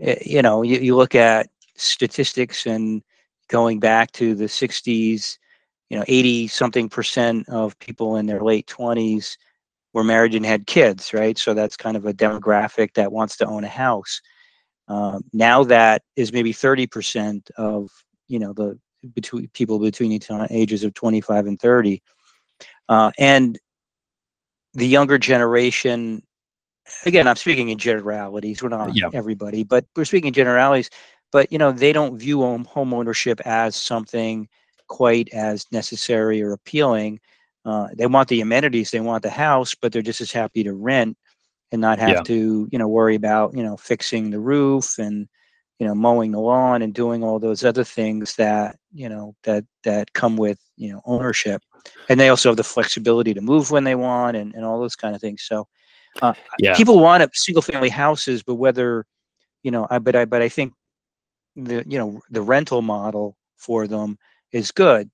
[0.00, 3.02] eh, you know, you, you look at statistics and
[3.48, 5.38] going back to the 60s,
[5.90, 9.36] you know, 80 something percent of people in their late 20s
[9.94, 11.38] were married and had kids, right?
[11.38, 14.20] So that's kind of a demographic that wants to own a house.
[14.88, 17.90] Um, now that is maybe 30% of,
[18.28, 18.78] you know, the
[19.14, 22.02] between people between the ages of 25 and 30.
[22.88, 23.58] Uh, and
[24.74, 26.22] the younger generation,
[27.04, 28.62] again, I'm speaking in generalities.
[28.62, 29.10] We're not yeah.
[29.12, 30.90] everybody, but we're speaking in generalities
[31.32, 34.48] but you know they don't view home, home ownership as something
[34.88, 37.20] quite as necessary or appealing
[37.64, 40.72] uh, they want the amenities they want the house but they're just as happy to
[40.74, 41.16] rent
[41.72, 42.22] and not have yeah.
[42.22, 45.28] to you know worry about you know fixing the roof and
[45.78, 49.64] you know mowing the lawn and doing all those other things that you know that
[49.84, 51.62] that come with you know ownership
[52.08, 54.96] and they also have the flexibility to move when they want and, and all those
[54.96, 55.66] kind of things so
[56.22, 56.74] uh, yeah.
[56.74, 59.06] people want a single family houses but whether
[59.62, 60.72] you know i but i but i think
[61.58, 64.18] the you know the rental model for them
[64.52, 65.10] is good.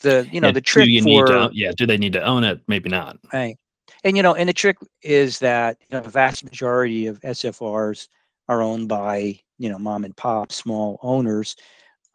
[0.00, 2.12] The you know yeah, the trick do you for need to, yeah do they need
[2.14, 2.60] to own it?
[2.66, 3.18] Maybe not.
[3.32, 3.56] Right,
[4.04, 8.08] and you know and the trick is that you know, the vast majority of SFRs
[8.48, 11.56] are owned by you know mom and pop small owners.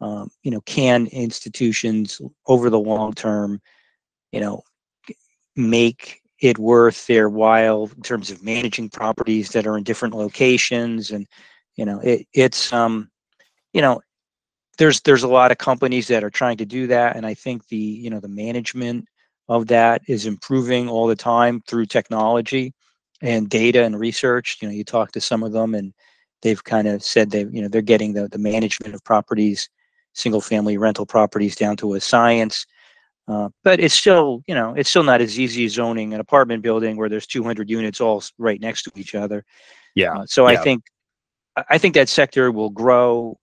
[0.00, 3.60] Um, you know, can institutions over the long term,
[4.30, 4.62] you know,
[5.56, 11.10] make it worth their while in terms of managing properties that are in different locations
[11.10, 11.26] and
[11.74, 13.10] you know it, it's um
[13.72, 14.00] you know,
[14.78, 17.66] there's there's a lot of companies that are trying to do that, and I think
[17.68, 19.06] the you know the management
[19.48, 22.74] of that is improving all the time through technology
[23.22, 24.58] and data and research.
[24.60, 25.92] You know, you talk to some of them, and
[26.42, 29.68] they've kind of said they you know they're getting the the management of properties,
[30.14, 32.66] single family rental properties down to a science.
[33.26, 36.62] Uh, but it's still, you know, it's still not as easy as owning an apartment
[36.62, 39.44] building where there's 200 units all right next to each other.
[39.94, 40.14] Yeah.
[40.14, 40.58] Uh, so yeah.
[40.58, 40.84] I think,
[41.68, 43.36] I think that sector will grow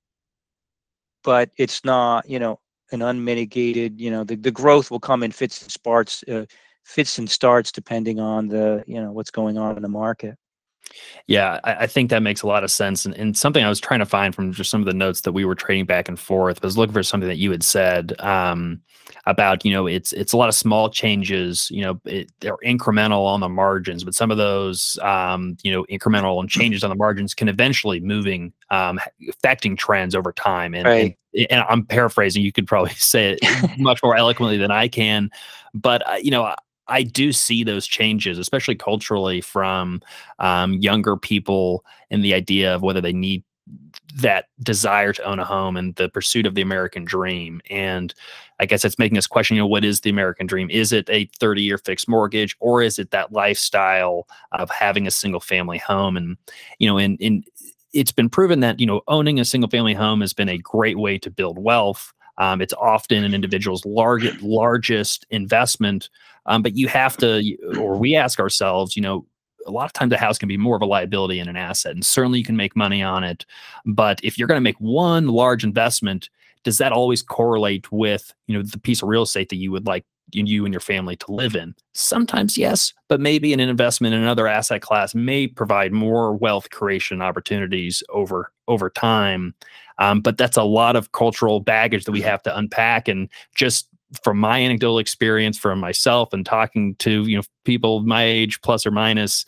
[1.26, 2.60] but it's not, you know,
[2.92, 6.46] an unmitigated, you know, the, the growth will come in fits and starts, uh,
[6.86, 10.38] fits and starts depending on the, you know, what's going on in the market.
[11.28, 13.06] Yeah, I, I, think that makes a lot of sense.
[13.06, 15.32] And, and, something I was trying to find from just some of the notes that
[15.32, 18.13] we were trading back and forth I was looking for something that you had said
[18.19, 18.82] um,
[19.26, 23.26] about, you know, it's it's a lot of small changes, you know, it, they're incremental
[23.26, 26.95] on the margins, but some of those, um, you know, incremental and changes on the
[26.95, 30.76] margins can eventually moving, um, affecting trends over time.
[30.76, 31.17] And, right.
[31.34, 35.32] and, and I'm paraphrasing, you could probably say it much more eloquently than I can,
[35.74, 36.54] but, uh, you know,
[36.88, 40.02] I do see those changes, especially culturally, from
[40.39, 43.43] um, younger people and the idea of whether they need
[44.15, 47.62] that desire to own a home and the pursuit of the American dream.
[47.69, 48.13] And
[48.60, 50.69] I guess it's making us question, you know, what is the American dream?
[50.69, 55.12] Is it a 30 year fixed mortgage or is it that lifestyle of having a
[55.12, 56.15] single family home?
[56.15, 56.38] And,
[56.80, 57.43] you know, in, in,
[57.93, 61.00] it's been proven that, you know, owning a single family home has been a great
[61.00, 62.13] way to build wealth.
[62.38, 66.10] Um, it's often an individual's largest largest investment,
[66.45, 69.26] um, but you have to, or we ask ourselves, you know,
[69.65, 71.93] a lot of times a house can be more of a liability and an asset,
[71.93, 73.45] and certainly you can make money on it.
[73.86, 76.30] But if you're going to make one large investment,
[76.63, 79.86] does that always correlate with you know the piece of real estate that you would
[79.88, 81.76] like you and your family to live in.
[81.94, 87.22] Sometimes yes, but maybe an investment in another asset class may provide more wealth creation
[87.22, 89.54] opportunities over over time.
[90.00, 93.08] Um, but that's a lot of cultural baggage that we have to unpack.
[93.08, 93.88] And just
[94.24, 98.86] from my anecdotal experience, from myself and talking to you know people my age plus
[98.86, 99.46] or minus,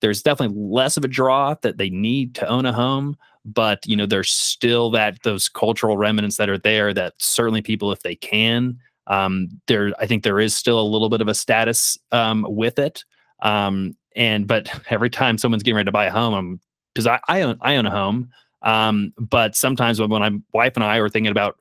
[0.00, 3.16] there's definitely less of a draw that they need to own a home
[3.46, 7.92] but you know there's still that those cultural remnants that are there that certainly people
[7.92, 11.34] if they can um, there i think there is still a little bit of a
[11.34, 13.04] status um, with it.
[13.42, 16.60] Um, and but every time someone's getting ready to buy a home
[16.94, 18.30] because I, I own i own a home.
[18.62, 21.58] Um, but sometimes when my wife and i are thinking about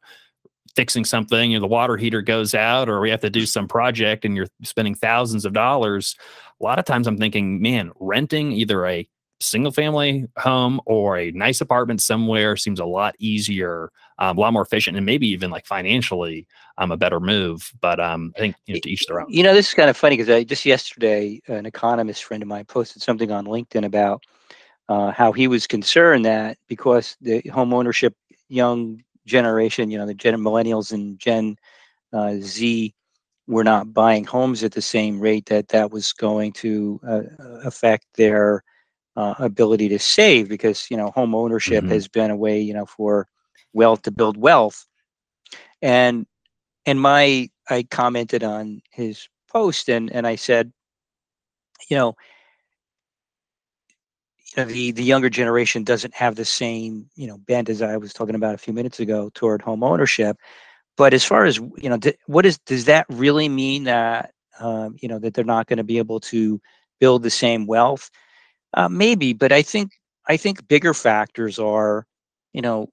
[0.75, 3.67] fixing something you know the water heater goes out or we have to do some
[3.67, 6.17] project and you're spending thousands of dollars
[6.59, 9.07] a lot of times i'm thinking man renting either a
[9.39, 14.53] single family home or a nice apartment somewhere seems a lot easier, um, a lot
[14.53, 17.71] more efficient, and maybe even like financially um, a better move.
[17.81, 19.27] But um, I think you know, to each their own.
[19.29, 22.49] You know, this is kind of funny because I just yesterday an economist friend of
[22.49, 24.23] mine posted something on LinkedIn about
[24.89, 28.15] uh, how he was concerned that because the home ownership
[28.49, 31.55] young generation, you know, the Gen millennials and Gen
[32.13, 32.93] uh, Z
[33.47, 37.21] were not buying homes at the same rate that that was going to uh,
[37.63, 38.63] affect their
[39.15, 41.93] uh, ability to save because you know home ownership mm-hmm.
[41.93, 43.27] has been a way you know for
[43.73, 44.85] wealth to build wealth.
[45.81, 46.25] And
[46.85, 50.71] and my i commented on his post and and i said
[51.89, 52.15] you know
[54.55, 57.97] you know the the younger generation doesn't have the same you know bent as i
[57.97, 60.37] was talking about a few minutes ago toward home ownership.
[60.97, 65.09] But as far as you know what is does that really mean that um, you
[65.09, 66.61] know that they're not going to be able to
[66.99, 68.09] build the same wealth
[68.75, 69.91] uh, maybe, but I think
[70.27, 72.05] I think bigger factors are,
[72.53, 72.89] you know,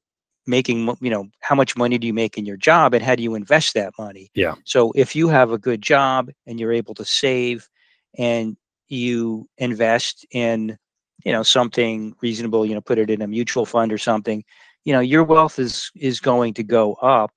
[0.46, 3.22] making you know how much money do you make in your job and how do
[3.22, 4.30] you invest that money.
[4.34, 4.54] Yeah.
[4.64, 7.68] So if you have a good job and you're able to save,
[8.18, 8.56] and
[8.88, 10.76] you invest in,
[11.24, 14.44] you know, something reasonable, you know, put it in a mutual fund or something,
[14.84, 17.32] you know, your wealth is is going to go up,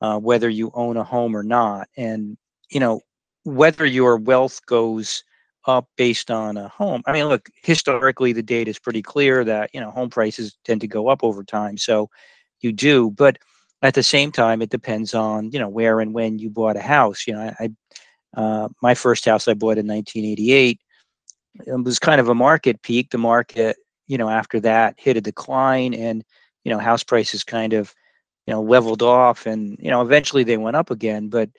[0.00, 2.36] uh, whether you own a home or not, and
[2.70, 3.00] you know
[3.44, 5.22] whether your wealth goes
[5.66, 7.02] up based on a home.
[7.06, 10.80] I mean, look, historically, the data is pretty clear that you know home prices tend
[10.82, 11.78] to go up over time.
[11.78, 12.10] So
[12.60, 13.38] you do, but
[13.82, 16.82] at the same time, it depends on you know where and when you bought a
[16.82, 17.26] house.
[17.26, 17.70] You know, I,
[18.36, 20.80] uh, my first house I bought in 1988
[21.66, 23.10] it was kind of a market peak.
[23.10, 23.76] The market,
[24.06, 26.24] you know, after that hit a decline, and
[26.64, 27.94] you know, house prices kind of
[28.46, 31.50] you know leveled off, and you know, eventually they went up again, but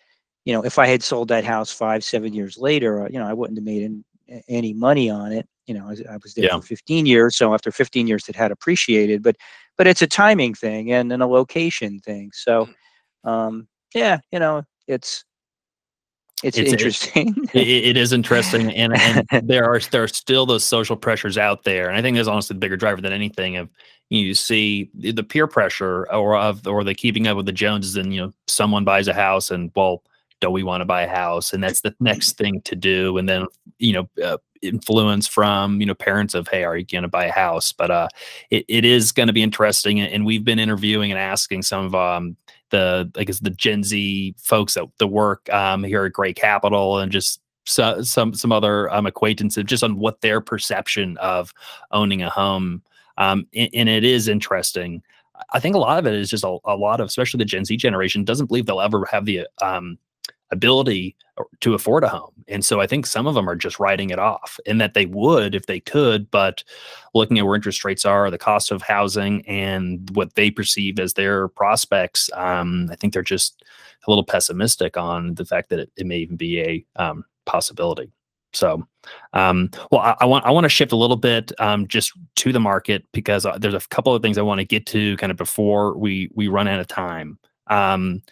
[0.47, 3.27] you know, if I had sold that house five, seven years later, uh, you know,
[3.27, 5.45] I wouldn't have made any, any money on it.
[5.65, 6.57] You know, I, I was there yeah.
[6.57, 9.21] for 15 years, so after 15 years, it had appreciated.
[9.21, 9.35] But,
[9.77, 12.31] but it's a timing thing and, and a location thing.
[12.33, 12.69] So,
[13.25, 13.29] mm.
[13.29, 15.25] um, yeah, you know, it's
[16.43, 17.35] it's, it's interesting.
[17.53, 21.65] It, it is interesting, and, and there are there are still those social pressures out
[21.65, 23.69] there, and I think there's honestly the bigger driver than anything of
[24.09, 28.13] you see the peer pressure or of or the keeping up with the Joneses, and
[28.13, 30.03] you know someone buys a house and well
[30.39, 31.53] don't we want to buy a house?
[31.53, 33.45] And that's the next thing to do and then
[33.79, 37.25] you know uh, influence from you know parents of hey are you going to buy
[37.25, 37.71] a house?
[37.71, 38.07] But uh
[38.49, 41.95] it, it is going to be interesting and we've been interviewing and asking some of
[41.95, 42.37] um
[42.69, 46.99] the i guess the gen z folks at the work um here at Gray Capital
[46.99, 51.53] and just so, some some other um acquaintances just on what their perception of
[51.91, 52.81] owning a home
[53.17, 55.01] um and, and it is interesting.
[55.51, 57.63] I think a lot of it is just a, a, lot of, especially the Gen
[57.63, 59.99] Z generation, doesn't believe they'll ever have the um,
[60.51, 61.15] ability
[61.59, 62.31] to afford a home.
[62.47, 65.05] And so I think some of them are just writing it off and that they
[65.05, 66.63] would if they could, but
[67.13, 71.13] looking at where interest rates are, the cost of housing, and what they perceive as
[71.13, 73.63] their prospects, um, I think they're just
[74.07, 78.11] a little pessimistic on the fact that it, it may even be a um, possibility.
[78.53, 78.87] So,
[79.33, 82.53] um, well, I, I, want I want to shift a little bit um, just to
[82.53, 85.31] the market because uh, there's a couple of things I want to get to kind
[85.31, 87.37] of before we we run out of time.
[87.67, 88.23] Um,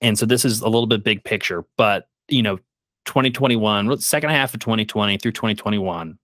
[0.00, 2.58] and so this is a little bit big picture, but you know,
[3.06, 6.18] 2021, second half of 2020 through 2021,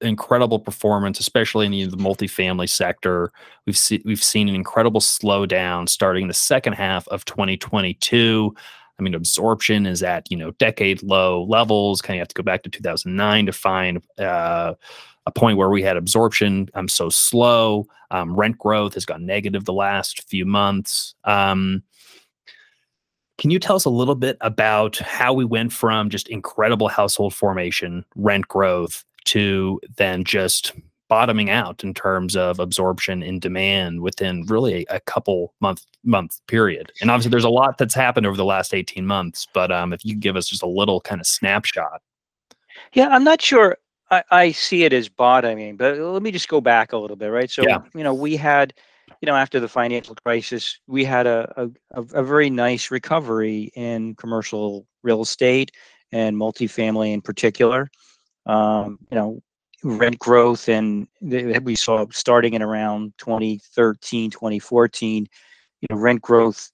[0.00, 3.30] incredible performance, especially in the, the multifamily sector.
[3.66, 8.54] We've seen we've seen an incredible slowdown starting the second half of 2022.
[8.98, 12.00] I mean, absorption is at you know decade low levels.
[12.00, 14.74] Kind of have to go back to 2009 to find uh,
[15.26, 17.86] a point where we had absorption um, so slow.
[18.10, 21.14] Um, rent growth has gone negative the last few months.
[21.24, 21.82] Um,
[23.38, 27.34] can you tell us a little bit about how we went from just incredible household
[27.34, 30.72] formation, rent growth, to then just
[31.08, 36.40] bottoming out in terms of absorption in demand within really a, a couple month month
[36.46, 36.92] period.
[37.00, 39.46] And obviously, there's a lot that's happened over the last 18 months.
[39.52, 42.02] But um, if you give us just a little kind of snapshot.
[42.92, 43.76] Yeah, I'm not sure.
[44.10, 47.28] I, I see it as bottoming, but let me just go back a little bit,
[47.28, 47.50] right?
[47.50, 47.78] So, Yeah.
[47.94, 48.74] you know, we had,
[49.24, 54.14] you know, after the financial crisis, we had a, a, a very nice recovery in
[54.16, 55.70] commercial real estate
[56.12, 57.88] and multifamily in particular.
[58.44, 59.42] Um, you know,
[59.82, 65.26] rent growth and we saw starting in around 2013, 2014,
[65.80, 66.70] you know, rent growth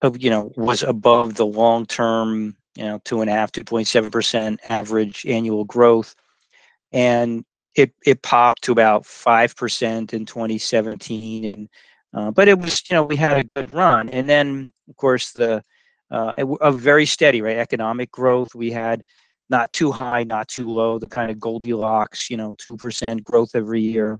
[0.00, 5.26] of, you know, was above the long-term, you know, two and a half, 2.7% average
[5.26, 6.14] annual growth.
[6.90, 7.44] And
[7.78, 11.44] it, it popped to about 5% in 2017.
[11.44, 11.68] And,
[12.14, 14.08] uh, but it was, you know, we had a good run.
[14.08, 15.62] And then, of course, the,
[16.10, 17.58] uh, a, very steady, right?
[17.58, 18.54] Economic growth.
[18.54, 19.02] We had
[19.50, 23.80] not too high, not too low, the kind of Goldilocks, you know, 2% growth every
[23.80, 24.18] year.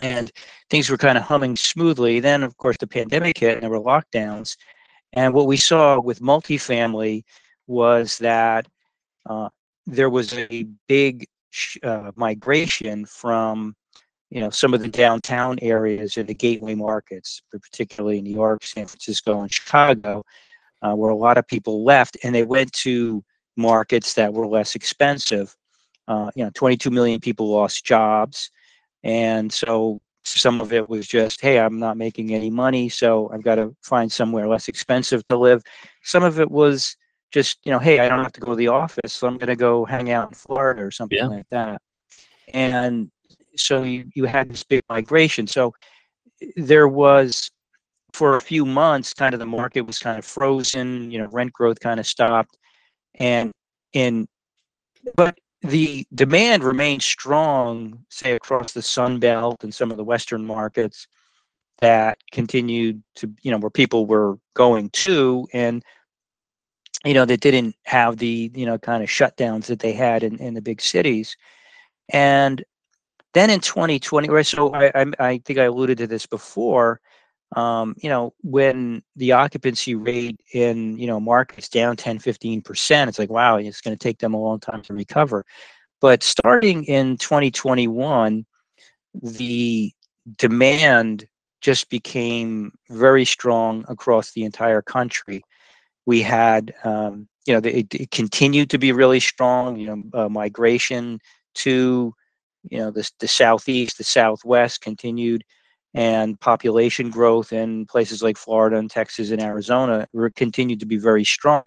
[0.00, 0.30] And
[0.70, 2.20] things were kind of humming smoothly.
[2.20, 4.56] Then, of course, the pandemic hit and there were lockdowns.
[5.12, 7.24] And what we saw with multifamily
[7.66, 8.66] was that
[9.28, 9.48] uh,
[9.86, 11.26] there was a big
[11.82, 13.74] uh, migration from
[14.30, 18.86] you know some of the downtown areas or the gateway markets, particularly New York, San
[18.86, 20.24] Francisco, and Chicago,
[20.82, 23.22] uh, where a lot of people left, and they went to
[23.56, 25.54] markets that were less expensive.
[26.08, 28.50] Uh, you know, 22 million people lost jobs,
[29.04, 33.42] and so some of it was just, hey, I'm not making any money, so I've
[33.42, 35.62] got to find somewhere less expensive to live.
[36.04, 36.96] Some of it was
[37.32, 39.48] just, you know, hey, I don't have to go to the office, so I'm going
[39.48, 41.26] to go hang out in Florida or something Yeah.
[41.26, 41.80] like that.
[42.52, 43.10] And
[43.56, 45.46] so you, you had this big migration.
[45.46, 45.72] So
[46.56, 47.50] there was
[48.12, 51.52] for a few months kind of the market was kind of frozen you know rent
[51.52, 52.56] growth kind of stopped
[53.14, 53.52] and
[53.92, 54.26] in
[55.16, 60.44] but the demand remained strong say across the sun belt and some of the western
[60.44, 61.06] markets
[61.80, 65.82] that continued to you know where people were going to and
[67.04, 70.38] you know that didn't have the you know kind of shutdowns that they had in,
[70.38, 71.36] in the big cities
[72.10, 72.64] and
[73.34, 77.00] then in 2020 right so I, I i think i alluded to this before
[77.56, 83.18] um, you know, when the occupancy rate in, you know, markets down 10, 15%, it's
[83.18, 85.44] like, wow, it's going to take them a long time to recover.
[86.00, 88.46] But starting in 2021,
[89.22, 89.92] the
[90.38, 91.26] demand
[91.60, 95.42] just became very strong across the entire country.
[96.06, 100.28] We had, um, you know, it, it continued to be really strong, you know, uh,
[100.28, 101.20] migration
[101.54, 102.14] to,
[102.70, 105.44] you know, the, the southeast, the southwest continued
[105.94, 110.96] and population growth in places like Florida and Texas and Arizona were continued to be
[110.96, 111.64] very strong.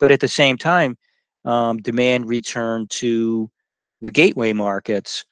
[0.00, 0.96] But at the same time,
[1.44, 3.50] um, demand returned to
[4.00, 5.24] the gateway markets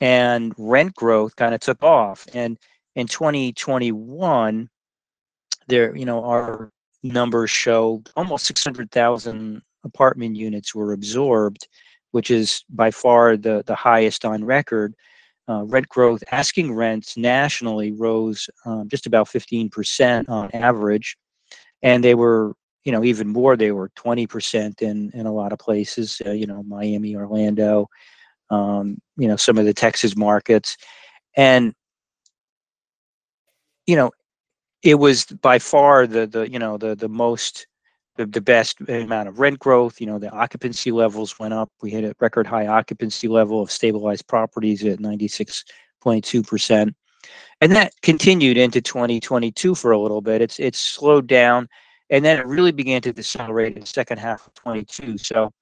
[0.00, 2.26] and rent growth kind of took off.
[2.34, 2.58] And
[2.96, 4.68] in 2021,
[5.68, 6.70] there, you know, our
[7.02, 11.68] numbers show almost 600,000 apartment units were absorbed,
[12.10, 14.94] which is by far the, the highest on record
[15.48, 21.16] uh, rent growth, asking rents nationally rose um, just about 15% on average.
[21.82, 25.58] And they were, you know, even more, they were 20% in, in a lot of
[25.58, 27.88] places, uh, you know, Miami, Orlando,
[28.50, 30.76] um, you know, some of the Texas markets.
[31.36, 31.72] And,
[33.86, 34.10] you know,
[34.82, 37.66] it was by far the, the you know, the, the most
[38.16, 40.00] the, the best amount of rent growth.
[40.00, 41.70] You know, the occupancy levels went up.
[41.82, 46.94] We hit a record high occupancy level of stabilized properties at 96.2%.
[47.60, 50.40] And that continued into 2022 for a little bit.
[50.40, 51.68] It's it's slowed down
[52.10, 55.18] and then it really began to decelerate in the second half of 22.
[55.18, 55.52] So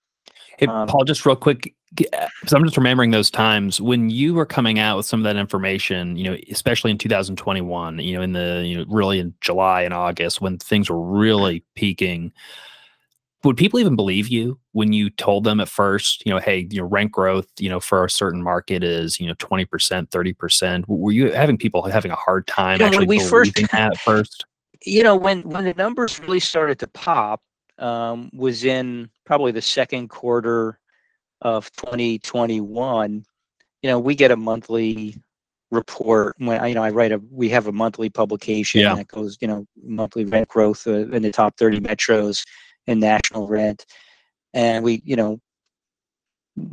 [0.59, 4.47] Hey, Um, Paul, just real quick, because I'm just remembering those times when you were
[4.47, 8.33] coming out with some of that information, you know, especially in 2021, you know, in
[8.33, 12.33] the, you know, really in July and August when things were really peaking.
[13.45, 16.81] Would people even believe you when you told them at first, you know, hey, you
[16.81, 19.67] know, rent growth, you know, for a certain market is, you know, 20%,
[20.11, 20.85] 30%?
[20.89, 23.99] Were you having people having a hard time You know, when actually we first- at
[23.99, 24.47] first?
[24.85, 27.41] you know when when the numbers really started to pop
[27.79, 30.79] um, was in probably the second quarter
[31.43, 33.25] of 2021
[33.83, 35.15] you know we get a monthly
[35.71, 38.95] report when I, you know i write a we have a monthly publication Yeah.
[38.95, 42.47] that goes you know monthly rent growth uh, in the top 30 metros
[42.87, 43.85] and national rent
[44.55, 45.41] and we you know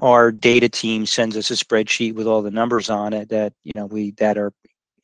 [0.02, 3.74] our data team sends us a spreadsheet with all the numbers on it that you
[3.76, 4.54] know we that are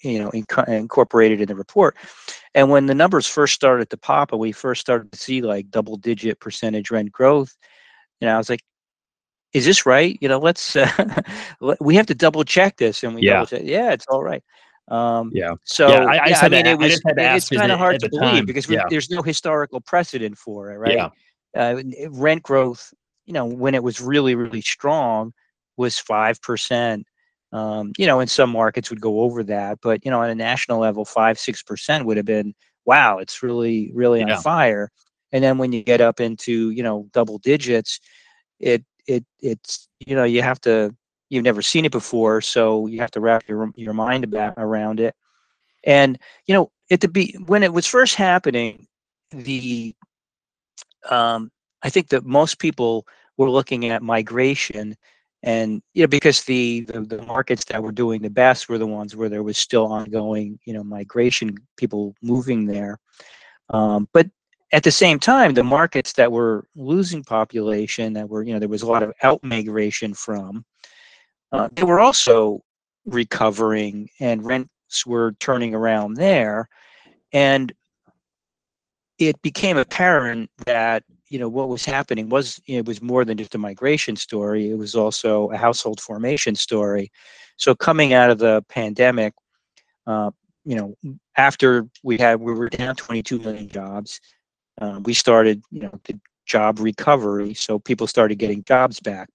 [0.02, 1.95] you know inco- incorporated in the report
[2.56, 5.70] and when the numbers first started to pop and we first started to see like
[5.70, 7.56] double digit percentage rent growth
[8.22, 8.62] you know i was like
[9.54, 10.16] is this right?
[10.22, 10.88] You know, let's uh,
[11.82, 13.34] we have to double check this, and we Yeah.
[13.34, 13.62] double check.
[13.64, 14.43] Yeah, it's all right.
[14.89, 15.56] Um, Yeah.
[15.64, 17.52] so Yeah, I- I yeah, I, to mean, it was just had to it- ask
[17.52, 18.86] it's kind of hard to believe time, because yeah.
[18.91, 20.95] there's no historical precedent for it, right?
[20.95, 21.10] Yeah.
[21.60, 21.82] Uh,
[22.12, 22.93] rent growth,
[23.26, 25.34] you know, when it was really really strong,
[25.78, 27.08] was five percent.
[27.52, 30.36] Um, you know, in some markets would go over that, but you know, on a
[30.36, 32.54] national level, five six percent would have been
[32.86, 33.18] wow.
[33.20, 34.36] It's really really Yeah.
[34.36, 34.91] on fire.
[35.32, 38.00] And then when you get up into you know double digits,
[38.60, 40.95] it it it's you know you have to
[41.30, 45.00] you've never seen it before, so you have to wrap your your mind about around
[45.00, 45.16] it.
[45.86, 48.88] And you know, at the be when it was first happening,
[49.32, 49.95] the
[51.10, 51.52] um,
[51.84, 53.06] I think that most people
[53.38, 54.95] were looking at migration,
[55.43, 58.87] and you know because the, the the markets that were doing the best were the
[58.87, 62.99] ones where there was still ongoing you know migration, people moving there.
[63.69, 64.27] Um, but
[64.71, 68.69] at the same time, the markets that were losing population, that were you know there
[68.69, 70.65] was a lot of out migration from,
[71.51, 72.61] uh, they were also
[73.05, 76.67] recovering, and rents were turning around there,
[77.31, 77.71] and
[79.17, 83.55] it became apparent that you know what was happening was it was more than just
[83.55, 87.11] a migration story it was also a household formation story.
[87.57, 89.34] So coming out of the pandemic
[90.07, 90.32] uh,
[90.65, 90.95] you know
[91.38, 94.19] after we had we were down 22 million jobs
[94.82, 99.30] uh, we started you know the job recovery so people started getting jobs back.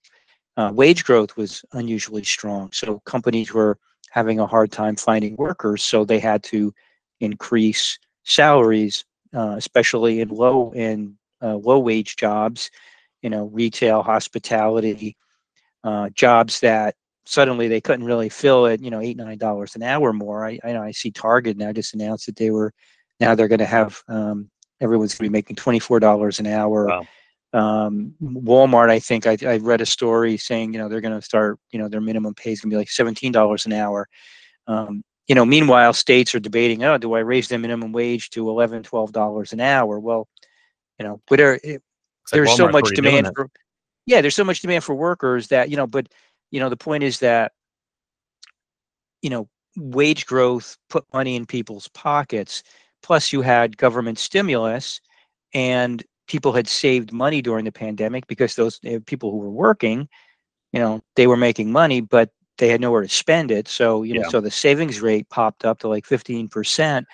[0.57, 3.77] Uh, wage growth was unusually strong so companies were
[4.11, 6.73] having a hard time finding workers so they had to
[7.21, 12.71] increase salaries uh, especially in low in uh, low wage jobs,
[13.23, 15.17] you know, retail, hospitality,
[15.83, 16.95] uh, jobs that
[17.27, 20.47] suddenly they couldn't really fill at you know eight nine dollars an hour more.
[20.47, 22.73] I I know I see Target now just announced that they were
[23.21, 26.47] now they're going to have um, everyone's going to be making twenty four dollars an
[26.47, 26.87] hour.
[26.87, 27.07] Wow.
[27.53, 31.25] Um, Walmart, I think I, I read a story saying you know they're going to
[31.25, 34.09] start you know their minimum pay is going to be like seventeen dollars an hour.
[34.67, 38.49] Um, you know, meanwhile, states are debating, oh, do I raise the minimum wage to
[38.51, 39.99] 11 dollars an hour?
[39.99, 40.29] Well,
[40.99, 41.83] you know, but there, it,
[42.23, 43.49] It's like there's so much demand for,
[44.07, 46.09] yeah, there's so much demand for workers that you know, but
[46.51, 47.53] you know, the point is that,
[49.23, 52.63] you know, wage growth put money in people's pockets.
[53.03, 55.01] Plus, you had government stimulus,
[55.53, 60.09] and people had saved money during the pandemic because those uh, people who were working,
[60.73, 63.69] you know, they were making money, but they had nowhere to spend it.
[63.69, 67.05] So, you know, so the savings rate popped up to like 15%.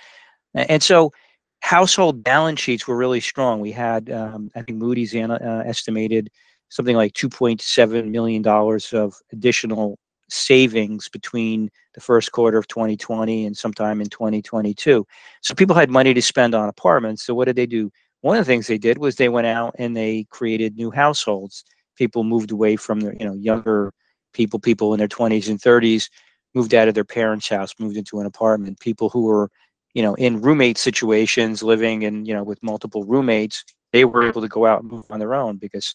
[0.55, 1.13] And so
[1.61, 3.61] household balance sheets were really strong.
[3.61, 6.31] We had, um, I think Moody's ana- uh, estimated
[6.69, 9.99] something like $2.7 million of additional
[10.29, 15.07] savings between the first quarter of 2020 and sometime in 2022.
[15.43, 17.25] So people had money to spend on apartments.
[17.25, 17.91] So what did they do?
[18.23, 21.65] One of the things they did was they went out and they created new households.
[21.97, 23.93] People moved away from the, you know, younger
[24.33, 26.09] people, people in their 20s and 30s,
[26.55, 28.81] moved out of their parents' house, moved into an apartment.
[28.81, 29.51] People who were,
[29.95, 34.41] you know, in roommate situations, living in, you know, with multiple roommates, they were able
[34.41, 35.95] to go out and move on their own because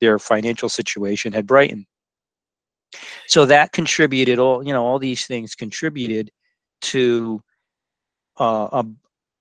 [0.00, 1.86] their financial situation had brightened.
[3.26, 6.30] So that contributed all, you know, all these things contributed
[6.82, 7.42] to
[8.38, 8.86] uh, a,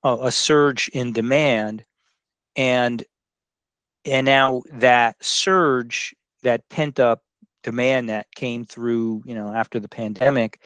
[0.03, 1.85] a a surge in demand,
[2.55, 3.03] and
[4.05, 7.21] and now that surge, that pent up
[7.63, 10.61] demand that came through, you know, after the pandemic,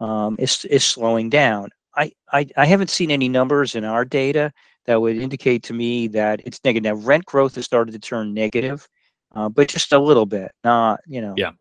[0.00, 1.70] um, is is slowing down.
[1.96, 4.52] I, I I haven't seen any numbers in our data
[4.86, 6.84] that would indicate to me that it's negative.
[6.84, 8.88] Now, rent growth has started to turn negative,
[9.34, 11.34] uh, but just a little bit, not you know.
[11.36, 11.52] Yeah.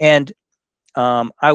[0.00, 0.32] And
[0.96, 1.54] um, I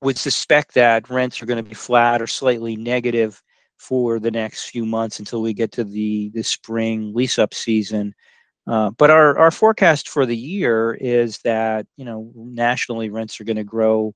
[0.00, 3.42] would suspect that rents are going to be flat or slightly negative
[3.78, 8.14] for the next few months until we get to the the spring lease up season.
[8.66, 13.44] Uh, but our, our forecast for the year is that you know nationally rents are
[13.44, 14.14] going to grow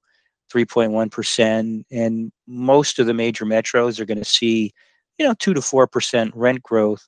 [0.49, 4.73] 3.1% and most of the major metros are going to see
[5.19, 7.07] you know 2 to 4% rent growth.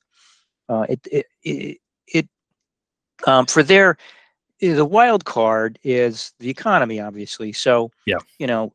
[0.69, 1.77] Uh, it it, it,
[2.07, 2.29] it
[3.25, 3.97] um, for their
[4.59, 7.51] the wild card is the economy obviously.
[7.51, 8.19] So Yeah.
[8.39, 8.73] you know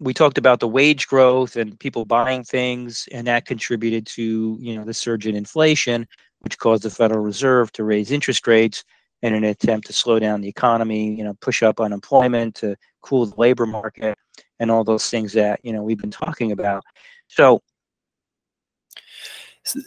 [0.00, 4.76] we talked about the wage growth and people buying things and that contributed to you
[4.76, 6.06] know the surge in inflation
[6.40, 8.84] which caused the federal reserve to raise interest rates
[9.22, 13.26] in an attempt to slow down the economy you know push up unemployment to cool
[13.26, 14.16] the labor market
[14.60, 16.82] and all those things that you know we've been talking about
[17.28, 17.60] so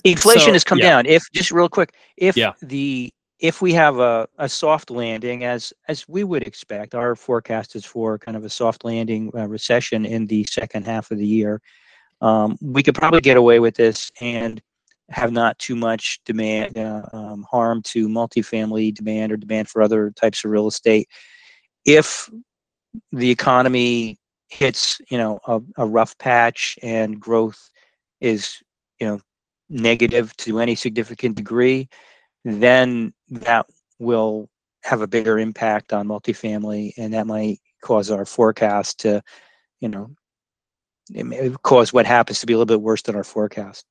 [0.04, 0.90] inflation So, has come yeah.
[0.90, 2.54] down if just real quick if Yeah.
[2.62, 7.76] the if we have a, a soft landing as as we would expect our forecast
[7.76, 11.26] is for kind of a soft landing uh, recession in the second half of the
[11.26, 11.62] year
[12.22, 14.62] um, we could probably get away with this and
[15.12, 20.12] have not too much demand uh, um, harm to multifamily demand or demand for other
[20.12, 21.08] types of real estate.
[21.86, 22.30] If
[23.12, 24.18] the economy
[24.50, 27.70] hits, you know, a, a rough patch and growth
[28.20, 28.58] is,
[29.00, 29.20] you know,
[29.70, 31.88] negative to any significant degree,
[32.44, 33.66] then that
[34.00, 34.50] will
[34.84, 39.22] have a bigger impact on multifamily, and that might cause our forecast to,
[39.80, 40.10] you know,
[41.64, 43.86] cause what happens to be a little bit worse than our forecast.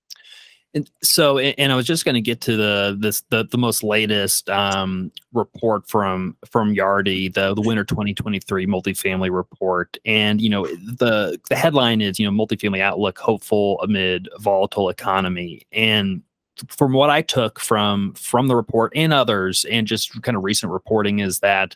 [0.72, 3.82] And so, and I was just going to get to the this the, the most
[3.82, 10.66] latest um, report from from Yardi, the the winter 2023 multifamily report, and you know
[10.66, 16.22] the the headline is you know multifamily outlook hopeful amid volatile economy, and
[16.68, 20.70] from what I took from from the report and others, and just kind of recent
[20.70, 21.74] reporting, is that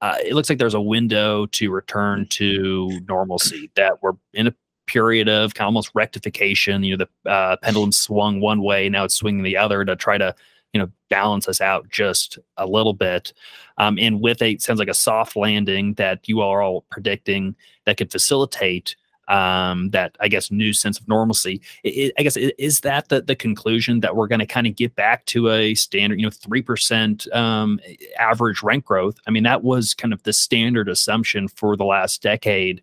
[0.00, 3.70] uh, it looks like there's a window to return to normalcy.
[3.74, 4.54] That we're in a
[4.86, 6.82] period of kind of almost rectification.
[6.84, 10.18] You know, the uh, pendulum swung one way, now it's swinging the other to try
[10.18, 10.34] to
[10.72, 13.32] you know balance us out just a little bit.
[13.78, 17.54] Um, and with a sounds like a soft landing that you are all predicting
[17.86, 18.96] that could facilitate
[19.28, 21.62] um, that I guess new sense of normalcy.
[21.82, 24.76] It, it, I guess is that the, the conclusion that we're going to kind of
[24.76, 27.80] get back to a standard, you know, three percent um,
[28.18, 29.16] average rent growth.
[29.26, 32.82] I mean, that was kind of the standard assumption for the last decade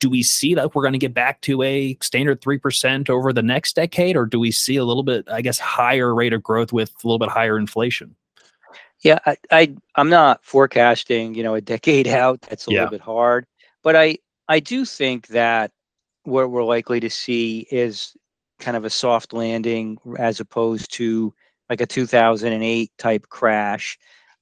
[0.00, 3.42] do we see that we're going to get back to a standard 3% over the
[3.42, 6.72] next decade or do we see a little bit i guess higher rate of growth
[6.72, 8.14] with a little bit higher inflation
[9.02, 12.80] yeah i, I am not forecasting you know a decade out that's a yeah.
[12.80, 13.46] little bit hard
[13.82, 14.18] but i
[14.48, 15.70] i do think that
[16.24, 18.16] what we're likely to see is
[18.58, 21.32] kind of a soft landing as opposed to
[21.68, 23.98] like a 2008 type crash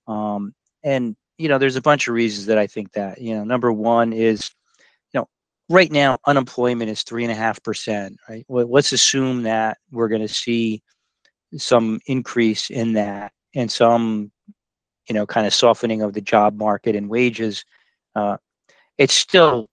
[0.06, 3.44] um, and you know there's a bunch of reasons that i think that you know
[3.44, 4.50] number one is
[5.68, 8.44] right now unemployment is three and a half percent right?
[8.48, 10.82] Well, let's assume that we're going to see
[11.56, 14.30] some increase in that and some
[15.08, 17.64] you know kind of softening of the job market and wages
[18.16, 18.36] uh,
[18.98, 19.68] it's still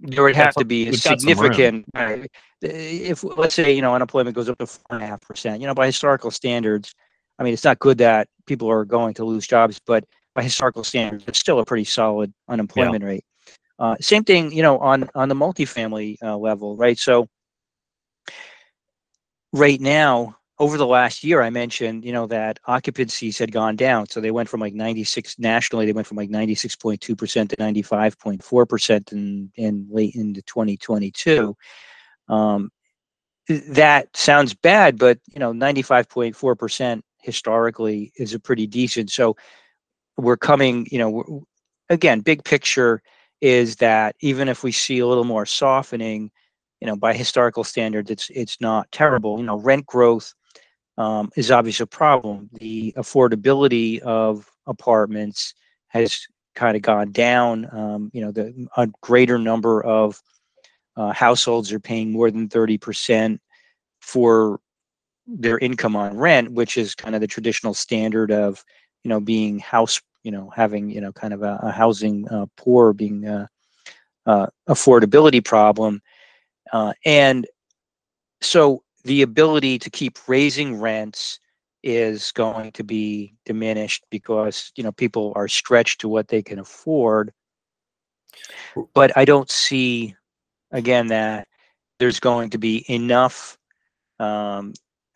[0.00, 2.28] there would have to be a significant right,
[2.60, 5.66] if let's say you know unemployment goes up to four and a half percent you
[5.66, 6.94] know by historical standards
[7.38, 10.04] i mean it's not good that people are going to lose jobs but
[10.34, 13.08] by historical standards it's still a pretty solid unemployment yeah.
[13.08, 13.24] rate
[13.78, 16.98] uh, same thing, you know, on on the multifamily uh, level, right?
[16.98, 17.28] So
[19.52, 24.06] right now, over the last year, I mentioned, you know, that occupancies had gone down.
[24.08, 27.16] So they went from like 96 nationally, they went from like 96.2% to
[27.56, 31.56] 95.4% in, in late into 2022.
[32.28, 32.70] Um,
[33.48, 39.10] that sounds bad, but you know, 95.4% historically is a pretty decent.
[39.10, 39.36] So
[40.16, 41.44] we're coming, you know,
[41.88, 43.02] again, big picture,
[43.42, 46.30] is that even if we see a little more softening,
[46.80, 49.38] you know, by historical standards, it's it's not terrible.
[49.38, 50.32] You know, rent growth
[50.96, 52.48] um, is obviously a problem.
[52.54, 55.54] The affordability of apartments
[55.88, 56.20] has
[56.54, 57.68] kind of gone down.
[57.72, 60.20] Um, you know, the a greater number of
[60.96, 63.40] uh, households are paying more than thirty percent
[64.00, 64.60] for
[65.26, 68.64] their income on rent, which is kind of the traditional standard of
[69.02, 72.46] you know being house you know having you know kind of a, a housing uh,
[72.56, 73.48] poor being a,
[74.26, 76.00] uh, affordability problem.
[76.72, 77.46] Uh, and
[78.40, 81.40] so the ability to keep raising rents
[81.82, 86.58] is going to be diminished because you know people are stretched to what they can
[86.58, 87.32] afford.
[88.94, 90.14] But i don't see
[90.70, 91.46] again that
[91.98, 93.58] there's going to be enough
[94.18, 94.72] um,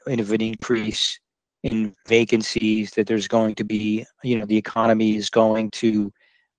[0.07, 1.19] of an increase
[1.63, 6.13] in vacancies that there's going to be you know the economy is going to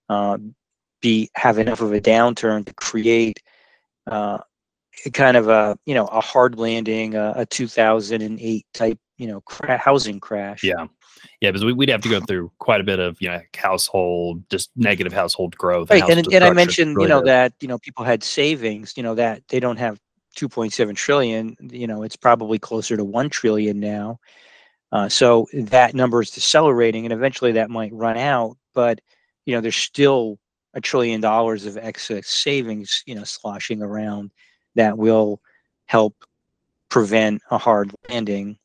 [0.09, 0.37] uh,
[1.01, 3.41] be have enough of a downturn to create
[4.07, 4.39] uh,
[5.13, 9.77] kind of a you know a hard landing a, a 2008 type you know cra-
[9.77, 10.63] housing crash.
[10.63, 10.87] Yeah.
[11.41, 14.43] Yeah because we, would have to go through quite a bit of you know household
[14.49, 17.79] just negative household growth right and, and, and i mentioned you know that you know
[17.79, 19.99] people had savings you know that they don't have
[20.37, 24.19] 2.7 trillion you know it's probably closer to 1 trillion now
[24.91, 28.57] uh, so that number is decelerating, and eventually that might run out.
[28.73, 29.01] But
[29.45, 30.39] you know, there's still
[30.73, 34.31] a trillion dollars of excess savings, you know, sloshing around
[34.75, 35.41] that will
[35.87, 36.15] help
[36.89, 38.57] prevent a hard landing.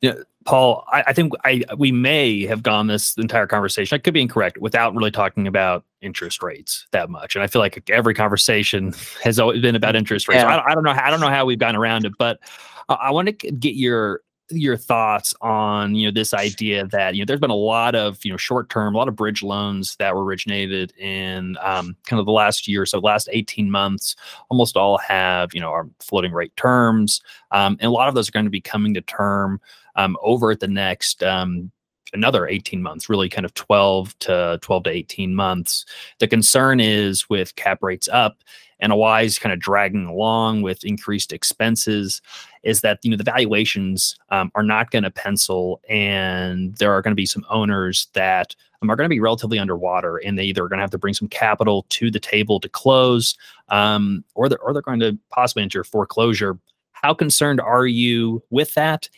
[0.00, 0.14] Yeah,
[0.46, 3.94] Paul, I, I, think I we may have gone this entire conversation.
[3.94, 7.36] I could be incorrect without really talking about interest rates that much.
[7.36, 10.42] And I feel like every conversation has always been about interest rates.
[10.42, 10.56] Yeah.
[10.56, 10.94] I, I, don't know.
[10.94, 12.40] How, I don't know how we've gotten around it, but
[12.88, 17.20] I, I want to get your your thoughts on you know this idea that you
[17.20, 19.96] know there's been a lot of you know short term, a lot of bridge loans
[19.96, 24.16] that were originated in um, kind of the last year, so last 18 months.
[24.48, 27.20] Almost all have you know are floating rate terms,
[27.50, 29.60] um, and a lot of those are going to be coming to term
[29.96, 31.70] um, over the next um,
[32.12, 35.84] another 18 months, really kind of 12 to 12 to 18 months.
[36.18, 38.42] The concern is with cap rates up
[38.80, 42.20] and a Y is kind of dragging along with increased expenses
[42.62, 47.02] is that you know the valuations um, are not going to pencil and there are
[47.02, 50.44] going to be some owners that um, are going to be relatively underwater and they
[50.44, 53.36] either are going to have to bring some capital to the table to close
[53.68, 56.58] um, or, they're, or they're going to possibly enter foreclosure.
[56.92, 59.08] How concerned are you with that?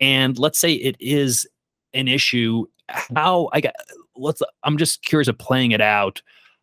[0.00, 1.46] And let's say it is
[1.94, 3.74] an issue how i got
[4.16, 6.22] let's i'm just curious of playing it out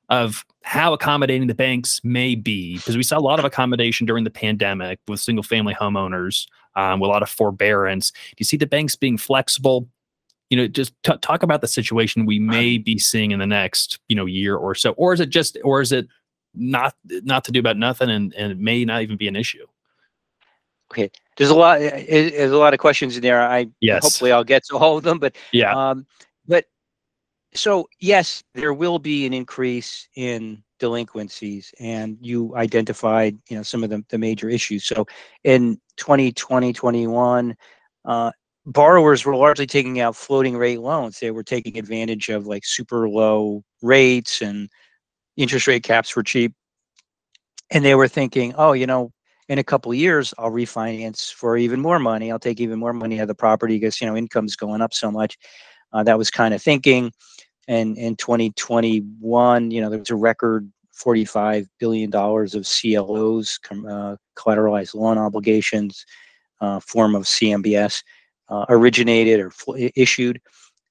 [0.10, 4.24] of how accommodating the banks may be because we saw a lot of accommodation during
[4.24, 8.12] the pandemic with single family homeowners um, with a lot of forbearance.
[8.12, 9.88] Do you see the banks being flexible?
[10.50, 14.16] You know just talk about the situation we may be seeing in the next you
[14.16, 16.08] know year or so or is it just or is it
[16.54, 19.66] not not to do about nothing and, and it may not even be an issue?
[20.92, 23.42] Okay there's a lot there's a lot of questions in there.
[23.42, 24.04] I yes.
[24.04, 25.74] hopefully i'll get to all of them but yeah.
[25.74, 26.06] um
[26.48, 26.66] but
[27.56, 33.84] so yes, there will be an increase in delinquencies, and you identified, you know, some
[33.84, 34.86] of the, the major issues.
[34.86, 35.06] So
[35.44, 37.56] in 2020, 21,
[38.06, 38.32] uh,
[38.66, 41.20] borrowers were largely taking out floating rate loans.
[41.20, 44.70] They were taking advantage of like super low rates and
[45.38, 46.54] interest rate caps were cheap.
[47.72, 49.12] And they were thinking, oh, you know,
[49.50, 52.32] in a couple years, I'll refinance for even more money.
[52.32, 54.94] I'll take even more money out of the property because, you know, income's going up
[54.94, 55.38] so much.
[55.94, 57.12] Uh, that was kind of thinking
[57.68, 64.16] and in 2021 you know there was a record 45 billion dollars of CLOs uh,
[64.38, 66.06] collateralized loan obligations
[66.62, 68.02] uh, form of CMBS
[68.50, 69.52] uh, originated or
[69.96, 70.42] issued.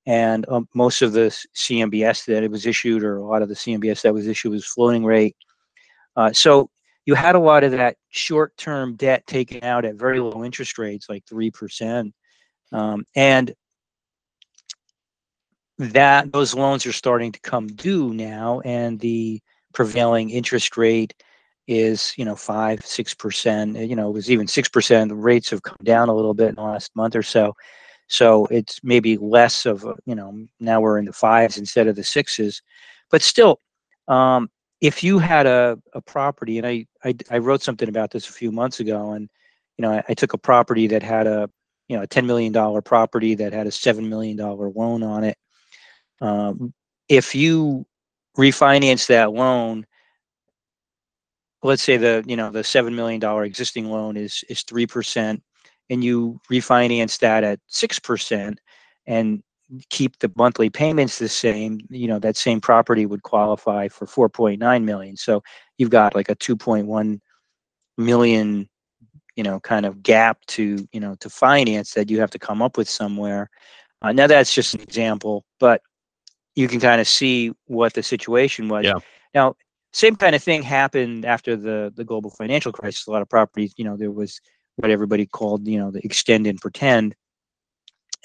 [0.06, 3.54] And um, most of the CMBS that it was issued or a lot of the
[3.54, 5.34] CMBS that was issued was floating rate.
[6.16, 6.68] Uh, so
[7.06, 11.08] you had a lot of that short-term debt taken out at very low interest rates
[11.08, 12.12] like 3%
[12.72, 13.54] um, and
[15.78, 19.40] that those loans are starting to come due now and the
[19.72, 21.14] prevailing interest rate
[21.66, 25.50] is you know five six percent you know it was even six percent the rates
[25.50, 27.54] have come down a little bit in the last month or so.
[28.06, 32.04] So it's maybe less of you know now we're in the fives instead of the
[32.04, 32.62] sixes.
[33.10, 33.58] But still
[34.08, 34.50] um,
[34.80, 38.32] if you had a, a property and I, I i wrote something about this a
[38.32, 39.28] few months ago and
[39.78, 41.48] you know i, I took a property that had a
[41.88, 45.36] you know a $10 million property that had a $7 million loan on it
[46.24, 46.72] um,
[47.08, 47.84] if you
[48.38, 49.86] refinance that loan,
[51.62, 55.42] let's say the you know the seven million dollar existing loan is is three percent,
[55.90, 58.58] and you refinance that at six percent,
[59.06, 59.42] and
[59.90, 64.84] keep the monthly payments the same, you know that same property would qualify for 4.9
[64.84, 65.16] million.
[65.16, 65.42] So
[65.78, 67.20] you've got like a 2.1
[67.98, 68.68] million,
[69.36, 72.62] you know, kind of gap to you know to finance that you have to come
[72.62, 73.50] up with somewhere.
[74.00, 75.82] Uh, now that's just an example, but
[76.55, 78.84] you can kind of see what the situation was.
[78.84, 78.98] Yeah.
[79.34, 79.57] Now,
[79.92, 83.07] same kind of thing happened after the the global financial crisis.
[83.07, 84.40] A lot of properties, you know, there was
[84.76, 87.14] what everybody called, you know, the extend and pretend,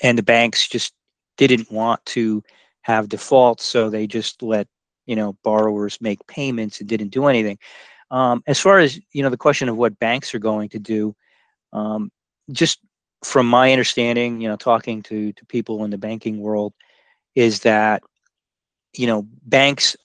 [0.01, 0.93] and the banks just
[1.37, 2.43] didn't want to
[2.81, 4.67] have defaults, so they just let
[5.05, 7.57] you know borrowers make payments and didn't do anything.
[8.11, 11.15] Um, as far as you know, the question of what banks are going to do,
[11.73, 12.11] um,
[12.51, 12.79] just
[13.23, 16.73] from my understanding, you know, talking to to people in the banking world,
[17.35, 18.01] is that
[18.95, 19.95] you know, banks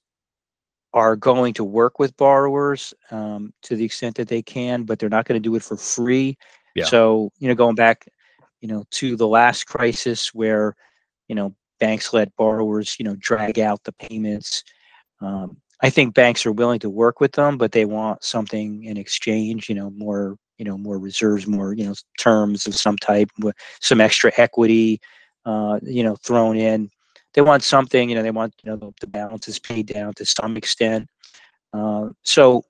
[0.93, 5.09] are going to work with borrowers um, to the extent that they can, but they're
[5.09, 6.39] not going to do it for free.
[6.77, 6.85] Yeah.
[6.85, 8.07] So, you know, going back,
[8.61, 10.77] you know, to the last crisis where,
[11.29, 14.63] you know, banks let borrowers, you know, drag out the payments.
[15.21, 18.97] Um, I think banks are willing to work with them, but they want something in
[18.97, 23.31] exchange, you know, more, you know, more reserves, more, you know, terms of some type,
[23.81, 25.01] some extra equity,
[25.45, 26.89] uh, you know, thrown in
[27.35, 30.25] they want something, you know, they want, you know, the, the balances paid down to
[30.25, 31.09] some extent.
[31.73, 32.65] Uh, so,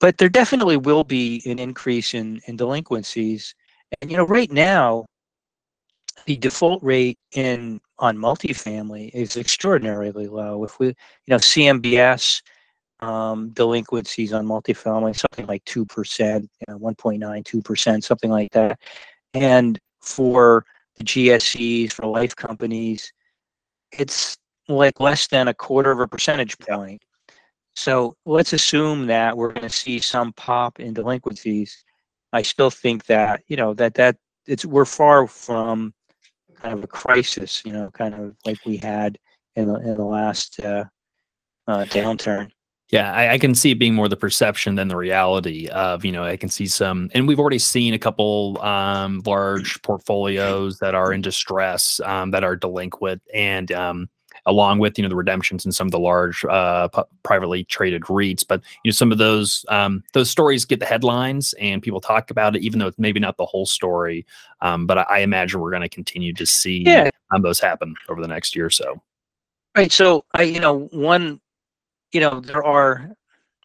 [0.00, 3.54] but there definitely will be an increase in, in delinquencies.
[4.00, 5.06] And, you know, right now,
[6.26, 10.64] the default rate in on multifamily is extraordinarily low.
[10.64, 10.94] If we, you
[11.28, 12.42] know, CMBS
[13.00, 18.78] um, delinquencies on multifamily, something like 2%, you know, 1.9, 2%, something like that.
[19.34, 20.64] And for
[20.96, 23.12] the GSEs, for life companies,
[23.98, 24.36] it's
[24.68, 27.02] like less than a quarter of a percentage point.
[27.74, 31.84] So let's assume that we're going to see some pop in delinquencies.
[32.32, 34.16] I still think that you know that that
[34.46, 35.94] it's we're far from
[36.54, 39.18] kind of a crisis, you know, kind of like we had
[39.56, 40.84] in the in the last uh,
[41.66, 42.50] uh, downturn.
[42.92, 46.12] Yeah, I, I, can see it being more the perception than the reality of, you
[46.12, 50.94] know, I can see some, and we've already seen a couple um, large portfolios that
[50.94, 54.10] are in distress, um, that are delinquent, and um,
[54.44, 56.86] along with, you know, the redemptions in some of the large uh,
[57.22, 58.46] privately traded REITs.
[58.46, 62.30] But, you know, some of those um, those stories get the headlines and people talk
[62.30, 64.26] about it, even though it's maybe not the whole story.
[64.60, 67.08] Um, but I, I, imagine we're going to continue to see yeah.
[67.34, 69.00] Um, those happen over the next year or so.
[69.74, 69.90] Right.
[69.90, 71.40] So I, you know, one
[72.12, 73.10] you know, there are,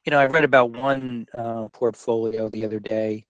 [0.05, 3.25] you know, I read about one uh, portfolio the other day,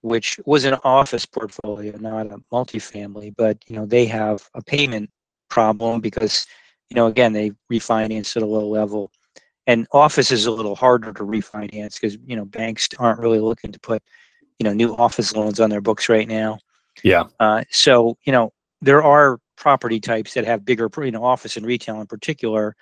[0.00, 5.10] which was an office portfolio, not a multifamily, but, you know, they have a payment
[5.48, 6.46] problem because,
[6.88, 9.10] you know, again, they refinance at a low level.
[9.66, 13.72] And office is a little harder to refinance because, you know, banks aren't really looking
[13.72, 14.02] to put,
[14.58, 16.58] you know, new office loans on their books right now.
[17.02, 17.24] Yeah.
[17.40, 18.52] Uh, so, you know,
[18.82, 22.76] there are property types that have bigger, you know, office and retail in particular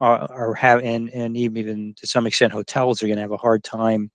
[0.00, 3.36] are, are have and, and even to some extent hotels are going to have a
[3.36, 4.10] hard time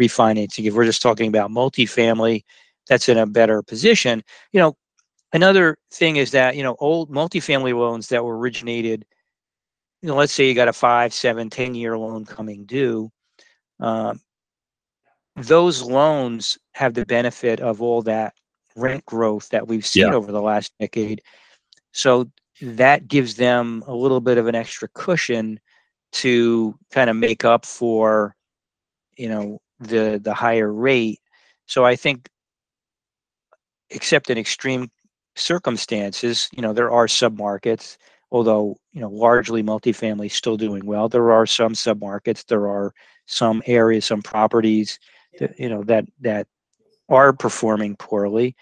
[0.00, 0.66] refinancing.
[0.66, 2.44] If we're just talking about multifamily,
[2.88, 4.22] that's in a better position.
[4.52, 4.76] You know,
[5.32, 9.04] another thing is that you know old multifamily loans that were originated.
[10.02, 13.10] You know, let's say you got a five, seven, ten year loan coming due.
[13.80, 14.20] Um,
[15.36, 18.34] those loans have the benefit of all that
[18.76, 20.14] rent growth that we've seen yeah.
[20.14, 21.22] over the last decade.
[21.92, 22.30] So
[22.62, 25.60] that gives them a little bit of an extra cushion
[26.12, 28.34] to kind of make up for
[29.16, 31.20] you know the the higher rate.
[31.66, 32.28] So i think
[33.90, 34.90] except in extreme
[35.36, 37.96] circumstances you know there are submarkets
[38.30, 42.92] although you know largely multifamily still doing well there are some submarkets there are
[43.26, 44.98] some areas some properties
[45.38, 46.46] that you know that that
[47.08, 48.56] are performing poorly.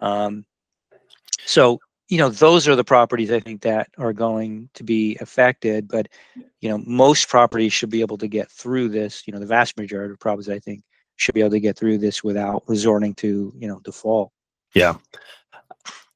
[0.00, 0.44] Um,
[1.44, 5.88] so you know those are the properties i think that are going to be affected
[5.88, 6.08] but
[6.60, 9.76] you know most properties should be able to get through this you know the vast
[9.76, 10.82] majority of properties i think
[11.16, 14.30] should be able to get through this without resorting to you know default
[14.74, 14.94] yeah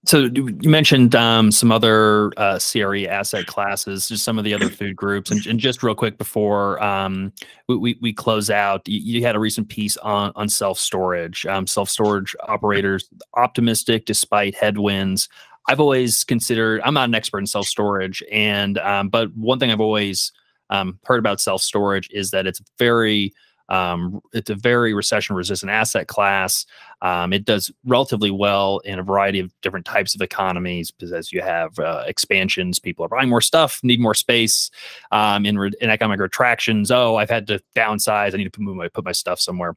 [0.09, 4.71] so you mentioned um, some other uh, CRE asset classes, just some of the other
[4.71, 7.33] food groups, and, and just real quick before um,
[7.69, 11.45] we, we, we, close out, you, you, had a recent piece on on self storage.
[11.47, 15.29] Um, self storage operators optimistic despite headwinds.
[15.69, 19.71] I've always considered I'm not an expert in self storage, and um, but one thing
[19.71, 20.33] I've always
[20.71, 23.33] um, heard about self storage is that it's very
[23.69, 26.65] um, it's a very recession resistant asset class.
[27.03, 31.33] Um, it does relatively well in a variety of different types of economies because as
[31.33, 34.71] you have uh, expansions, people are buying more stuff, need more space.
[35.13, 38.33] Um, in, in economic retractions, oh, I've had to downsize.
[38.33, 39.77] I need to move my put my stuff somewhere.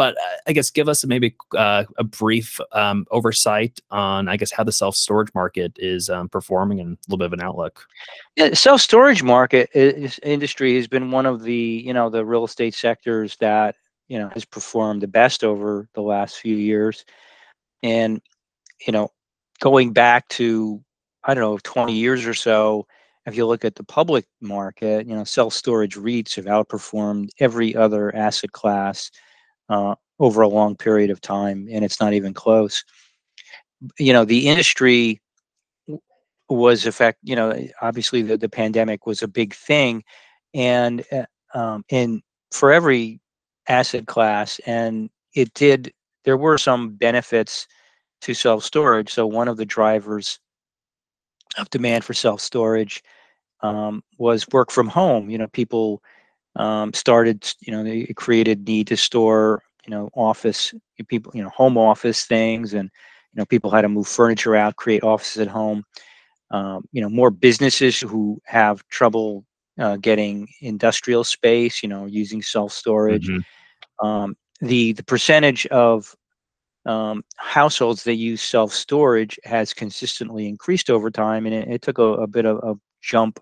[0.00, 4.50] But uh, I guess give us maybe uh, a brief um, oversight on, I guess,
[4.50, 7.86] how the self storage market is um, performing and a little bit of an outlook.
[8.34, 12.44] Yeah, self storage market is, industry has been one of the you know the real
[12.44, 13.74] estate sectors that
[14.08, 17.04] you know has performed the best over the last few years,
[17.82, 18.22] and
[18.86, 19.10] you know
[19.60, 20.82] going back to
[21.24, 22.86] I don't know 20 years or so.
[23.26, 27.76] If you look at the public market, you know, self storage REITs have outperformed every
[27.76, 29.10] other asset class
[29.70, 32.84] uh, over a long period of time, and it's not even close.
[33.98, 35.22] You know, the industry
[36.50, 37.18] was affect.
[37.22, 40.02] You know, obviously the, the pandemic was a big thing,
[40.52, 41.24] and uh,
[41.58, 42.20] um, and
[42.52, 43.20] for every
[43.68, 45.92] asset class, and it did.
[46.24, 47.66] There were some benefits
[48.22, 49.10] to self storage.
[49.10, 50.38] So one of the drivers
[51.56, 53.02] of demand for self storage
[53.62, 55.30] um, was work from home.
[55.30, 56.02] You know, people
[56.56, 60.74] um, started, you know, they created need to store, you know, office
[61.08, 62.90] people, you know, home office things, and
[63.32, 65.84] you know, people had to move furniture out, create offices at home.
[66.50, 69.44] Um, you know, more businesses who have trouble
[69.78, 73.28] uh, getting industrial space, you know, using self storage.
[73.28, 74.06] Mm-hmm.
[74.06, 76.14] Um, the the percentage of
[76.86, 81.98] um, households that use self storage has consistently increased over time, and it, it took
[81.98, 83.38] a, a, bit of a jump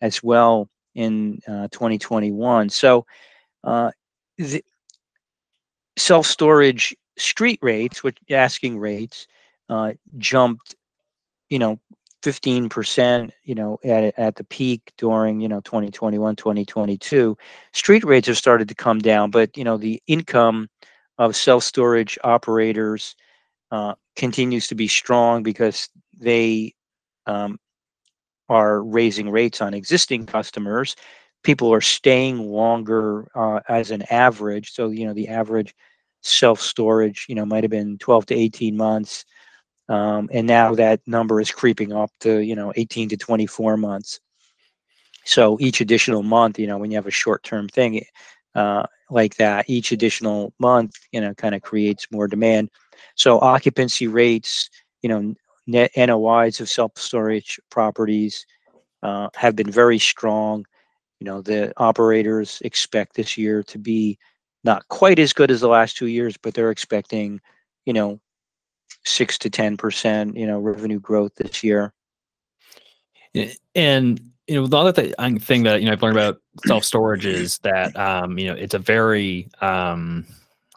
[0.00, 2.68] as well in uh, 2021.
[2.68, 3.06] So,
[3.64, 3.90] uh,
[4.38, 4.64] the
[5.96, 9.26] self storage street rates, which asking rates,
[9.68, 10.74] uh, jumped,
[11.48, 11.78] you know,
[12.22, 17.36] 15%, you know, at, at the peak during, you know, 2021, 2022.
[17.72, 20.68] Street rates have started to come down, but, you know, the income
[21.18, 23.14] of self storage operators
[23.70, 25.88] uh, continues to be strong because
[26.18, 26.74] they
[27.26, 27.58] um,
[28.50, 30.96] are raising rates on existing customers.
[31.44, 34.72] People are staying longer uh, as an average.
[34.72, 35.74] So, you know, the average
[36.22, 39.26] self storage, you know, might have been 12 to 18 months.
[39.88, 44.20] um, and now that number is creeping up to you know 18 to 24 months.
[45.24, 48.04] So each additional month, you know, when you have a short-term thing
[48.54, 52.70] uh, like that, each additional month, you know, kind of creates more demand.
[53.16, 54.70] So occupancy rates,
[55.02, 55.34] you know,
[55.70, 58.44] net NOIs of self-storage properties
[59.02, 60.64] uh, have been very strong.
[61.20, 64.18] You know, the operators expect this year to be
[64.64, 67.40] not quite as good as the last two years, but they're expecting,
[67.86, 68.20] you know,
[69.04, 71.92] six to ten percent, you know, revenue growth this year.
[73.74, 77.24] And you know, the other th- thing that you know I've learned about self storage
[77.24, 80.26] is that um, you know it's a very um,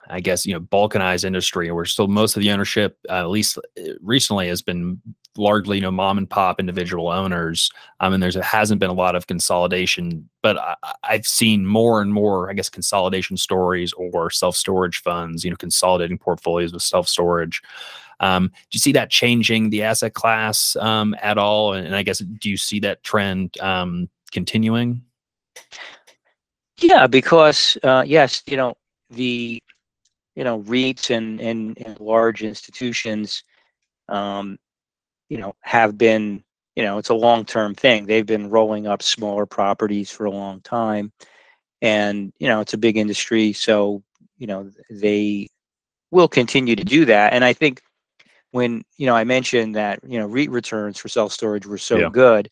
[0.09, 3.57] I guess you know balkanized industry where still most of the ownership, uh, at least
[3.57, 5.01] uh, recently, has been
[5.37, 7.71] largely you know mom and pop individual owners.
[7.99, 12.13] Um, mean, there's hasn't been a lot of consolidation, but I, I've seen more and
[12.13, 17.07] more I guess consolidation stories or self storage funds, you know, consolidating portfolios with self
[17.07, 17.61] storage.
[18.19, 21.73] Um, do you see that changing the asset class um, at all?
[21.73, 25.01] And, and, I guess do you see that trend um, continuing?
[26.77, 28.75] Yeah, because uh, yes, you know
[29.09, 29.61] the
[30.35, 33.43] you know REITs and and, and large institutions,
[34.09, 34.57] um,
[35.29, 36.43] you know, have been
[36.75, 38.05] you know it's a long term thing.
[38.05, 41.11] They've been rolling up smaller properties for a long time,
[41.81, 44.03] and you know it's a big industry, so
[44.37, 45.47] you know they
[46.11, 47.33] will continue to do that.
[47.33, 47.81] And I think
[48.51, 51.97] when you know I mentioned that you know REIT returns for self storage were so
[51.97, 52.09] yeah.
[52.09, 52.49] good,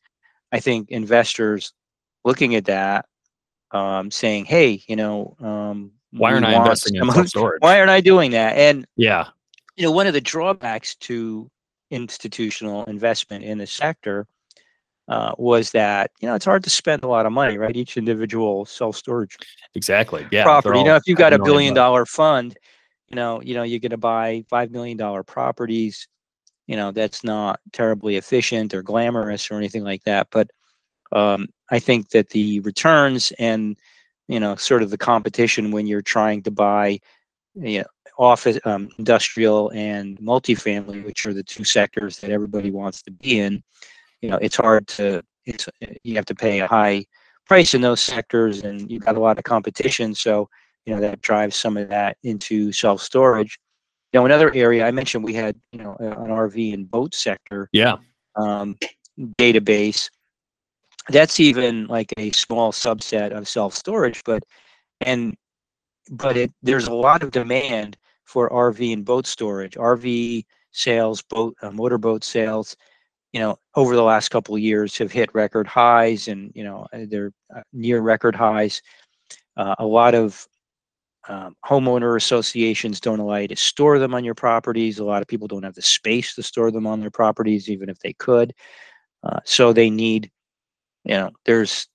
[0.51, 1.73] I think investors
[2.23, 3.05] looking at that,
[3.71, 7.61] um, saying, "Hey, you know, um, why aren't I investing in self storage?
[7.61, 9.27] Why aren't I doing that?" And yeah,
[9.75, 11.49] you know, one of the drawbacks to
[11.89, 14.25] institutional investment in the sector
[15.09, 17.75] uh, was that you know it's hard to spend a lot of money, right?
[17.75, 19.37] Each individual self storage
[19.75, 20.79] exactly yeah property.
[20.79, 22.55] You know, if you've got a billion dollar fund
[23.11, 26.07] you know, you know, you're going to buy five million dollar properties.
[26.65, 30.27] You know, that's not terribly efficient or glamorous or anything like that.
[30.31, 30.49] But
[31.11, 33.77] um, I think that the returns and
[34.31, 36.97] you know, sort of the competition when you're trying to buy,
[37.53, 37.85] you know,
[38.17, 43.41] office, um, industrial, and multifamily, which are the two sectors that everybody wants to be
[43.41, 43.61] in.
[44.21, 45.21] You know, it's hard to.
[45.45, 45.67] It's
[46.03, 47.03] you have to pay a high
[47.45, 50.15] price in those sectors, and you've got a lot of competition.
[50.15, 50.47] So
[50.85, 53.59] you know that drives some of that into self storage.
[54.13, 57.67] You know, another area I mentioned we had you know an RV and boat sector.
[57.73, 57.97] Yeah.
[58.37, 58.77] Um,
[59.37, 60.09] database.
[61.09, 64.43] That's even like a small subset of self storage, but
[65.01, 65.35] and
[66.11, 69.75] but it there's a lot of demand for RV and boat storage.
[69.75, 72.75] RV sales, boat uh, motorboat sales,
[73.33, 76.87] you know, over the last couple of years have hit record highs, and you know
[76.93, 78.81] they're uh, near record highs.
[79.57, 80.47] Uh, a lot of
[81.29, 84.99] um, homeowner associations don't allow you to store them on your properties.
[84.99, 87.89] A lot of people don't have the space to store them on their properties, even
[87.89, 88.53] if they could.
[89.23, 90.31] Uh, so they need,
[91.03, 91.87] you know, there's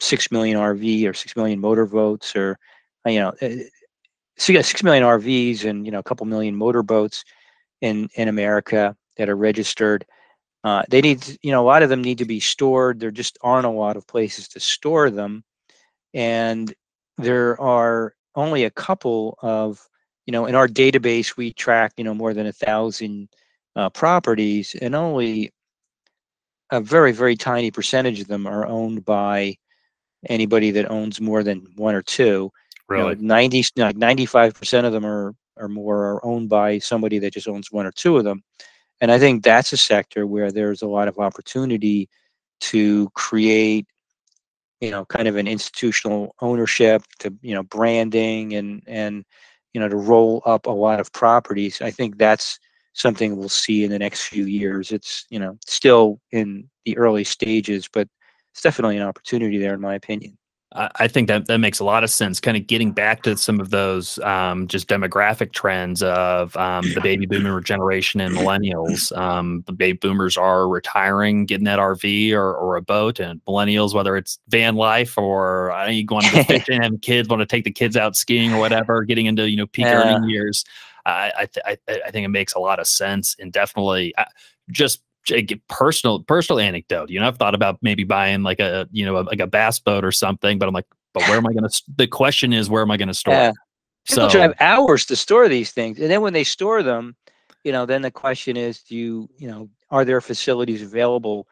[0.00, 2.58] six million RV or six million motor votes, or
[3.06, 3.64] uh, you know, eh,
[4.36, 7.24] so you got six million RVs and you know a couple million motor boats
[7.80, 10.04] in in America that are registered.
[10.64, 13.00] Uh, they need, you know, a lot of them need to be stored.
[13.00, 15.44] There just aren't a lot of places to store them,
[16.14, 16.72] and
[17.16, 19.86] there are only a couple of,
[20.26, 23.28] you know, in our database, we track, you know, more than a thousand
[23.76, 25.52] uh, properties and only
[26.70, 29.56] a very, very tiny percentage of them are owned by
[30.28, 32.50] anybody that owns more than one or two.
[32.88, 33.10] Really?
[33.10, 37.32] You know, 90, like 95% of them are, or more are owned by somebody that
[37.32, 38.42] just owns one or two of them.
[39.00, 42.08] And I think that's a sector where there's a lot of opportunity
[42.60, 43.86] to create
[44.80, 49.24] you know kind of an institutional ownership to you know branding and and
[49.72, 52.58] you know to roll up a lot of properties i think that's
[52.98, 57.24] something we'll see in the next few years it's you know still in the early
[57.24, 58.08] stages but
[58.52, 60.36] it's definitely an opportunity there in my opinion
[60.72, 62.40] I think that that makes a lot of sense.
[62.40, 67.00] Kind of getting back to some of those um, just demographic trends of um, the
[67.00, 69.16] baby boomer generation and millennials.
[69.16, 73.94] Um, the baby boomers are retiring, getting that RV or, or a boat, and millennials,
[73.94, 77.64] whether it's van life or I you going to fishing, having kids, want to take
[77.64, 80.16] the kids out skiing or whatever, getting into you know peak yeah.
[80.16, 80.64] earning years.
[81.10, 84.24] I I, th- I, I think it makes a lot of sense, and definitely uh,
[84.70, 85.02] just
[85.68, 87.10] personal personal anecdote.
[87.10, 89.78] You know, I've thought about maybe buying like a you know a, like a bass
[89.78, 91.82] boat or something, but I'm like, but where am I going to?
[91.96, 93.34] The question is, where am I going to store?
[93.34, 93.52] Yeah.
[94.08, 97.14] People so, drive hours to store these things, and then when they store them,
[97.64, 101.46] you know, then the question is, do you you know are there facilities available?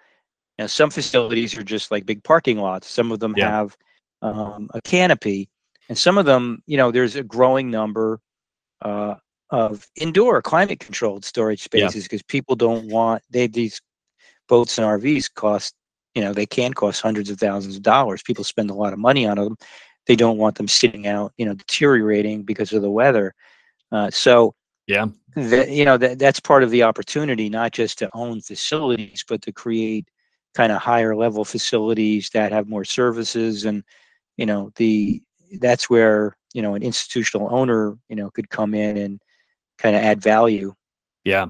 [0.59, 2.89] You know, some facilities are just like big parking lots.
[2.89, 3.51] Some of them yeah.
[3.51, 3.77] have
[4.23, 5.51] um, a canopy,
[5.89, 8.21] and some of them, you know, there's a growing number
[8.81, 9.17] uh,
[9.51, 12.33] of indoor climate controlled storage spaces because yeah.
[12.33, 13.81] people don't want they these
[14.49, 15.75] boats and RVs cost
[16.15, 18.23] you know they can cost hundreds of thousands of dollars.
[18.23, 19.57] People spend a lot of money on them.
[20.07, 23.35] They don't want them sitting out, you know, deteriorating because of the weather.
[23.93, 24.55] Uh, so
[24.87, 29.25] yeah, the, you know that that's part of the opportunity, not just to own facilities,
[29.29, 30.09] but to create
[30.55, 33.85] kind of higher level facilities that have more services and
[34.39, 35.23] you know the
[35.61, 39.21] that's where you know an institutional owner you know could come in and
[39.79, 40.75] kind of add value
[41.25, 41.47] yeah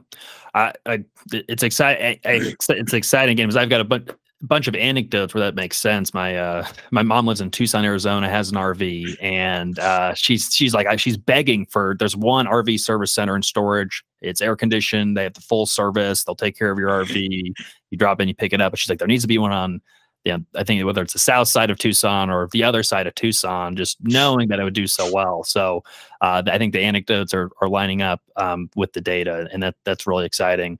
[0.54, 4.08] i, I it's exciting it's exciting games i've got a bunch
[4.42, 6.12] bunch of anecdotes where that makes sense.
[6.12, 10.74] My uh, my mom lives in Tucson, Arizona, has an RV, and uh, she's she's
[10.74, 11.96] like she's begging for.
[11.98, 14.04] There's one RV service center and storage.
[14.20, 15.16] It's air conditioned.
[15.16, 16.24] They have the full service.
[16.24, 17.52] They'll take care of your RV.
[17.90, 18.72] You drop in, you pick it up.
[18.72, 19.80] But she's like, there needs to be one on
[20.26, 23.14] yeah, I think whether it's the south side of Tucson or the other side of
[23.14, 25.44] Tucson, just knowing that it would do so well.
[25.44, 25.84] So
[26.20, 29.74] uh, I think the anecdotes are, are lining up um, with the data, and that
[29.84, 30.78] that's really exciting.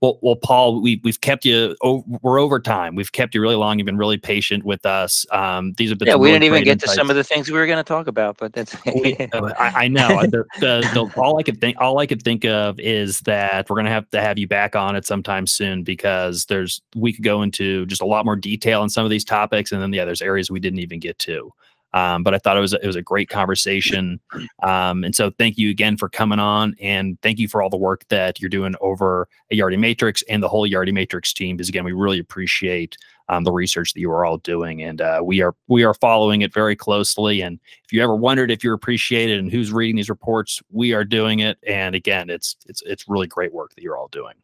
[0.00, 1.76] Well, well, Paul, we we've kept you.
[1.82, 2.94] Oh, we're over time.
[2.94, 3.78] We've kept you really long.
[3.78, 5.24] You've been really patient with us.
[5.30, 6.16] Um, these have been yeah.
[6.16, 6.92] We really didn't even get insights.
[6.92, 9.84] to some of the things we were going to talk about, but that's oh, I,
[9.84, 10.22] I, know.
[10.22, 13.76] the, the, the, all I could think all I could think of is that we're
[13.76, 17.24] going to have to have you back on it sometime soon because there's we could
[17.24, 20.04] go into just a lot more detail on some of these topics, and then yeah,
[20.04, 21.50] there's areas we didn't even get to.
[21.94, 24.18] Um, but I thought it was it was a great conversation,
[24.64, 27.76] um, and so thank you again for coming on, and thank you for all the
[27.76, 31.56] work that you're doing over at Yardi Matrix and the whole Yardi Matrix team.
[31.56, 32.96] Because again, we really appreciate
[33.28, 36.42] um, the research that you are all doing, and uh, we are we are following
[36.42, 37.42] it very closely.
[37.42, 41.04] And if you ever wondered if you're appreciated and who's reading these reports, we are
[41.04, 41.58] doing it.
[41.64, 44.34] And again, it's it's it's really great work that you're all doing.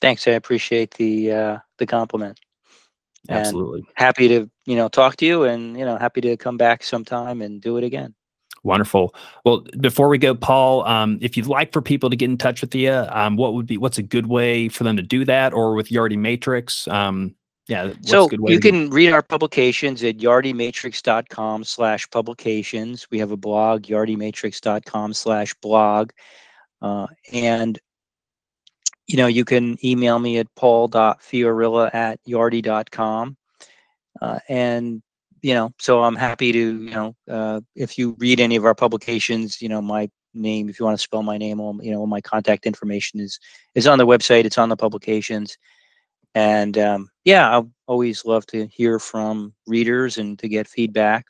[0.00, 2.40] Thanks, I appreciate the uh, the compliment.
[3.28, 3.84] Absolutely.
[3.94, 7.42] happy to, you know, talk to you and, you know, happy to come back sometime
[7.42, 8.14] and do it again.
[8.62, 9.14] Wonderful.
[9.44, 12.60] Well, before we go, Paul, um, if you'd like for people to get in touch
[12.60, 15.52] with you, um, what would be what's a good way for them to do that,
[15.52, 16.88] or with Yardi Matrix?
[16.88, 17.36] Um,
[17.68, 17.92] yeah.
[18.02, 23.06] So you can read our publications at yardimatrix.com slash publications.
[23.10, 26.10] We have a blog, yardimatrix.com slash blog.
[26.82, 27.78] Uh, and
[29.06, 33.36] you know, you can email me at paul.fiorilla at yardi.com.
[34.20, 35.02] Uh, and,
[35.42, 38.74] you know, so I'm happy to, you know, uh, if you read any of our
[38.74, 42.20] publications, you know, my name, if you want to spell my name, you know, my
[42.20, 43.38] contact information is,
[43.74, 44.44] is on the website.
[44.44, 45.56] It's on the publications.
[46.34, 51.26] And um, yeah, I always love to hear from readers and to get feedback.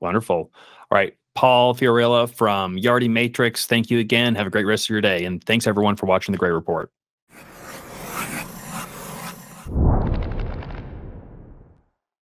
[0.00, 0.36] Wonderful.
[0.36, 0.52] All
[0.90, 1.14] right.
[1.34, 3.66] Paul Fiorilla from Yardi Matrix.
[3.66, 4.34] Thank you again.
[4.34, 5.24] Have a great rest of your day.
[5.24, 6.90] And thanks everyone for watching the Gray Report.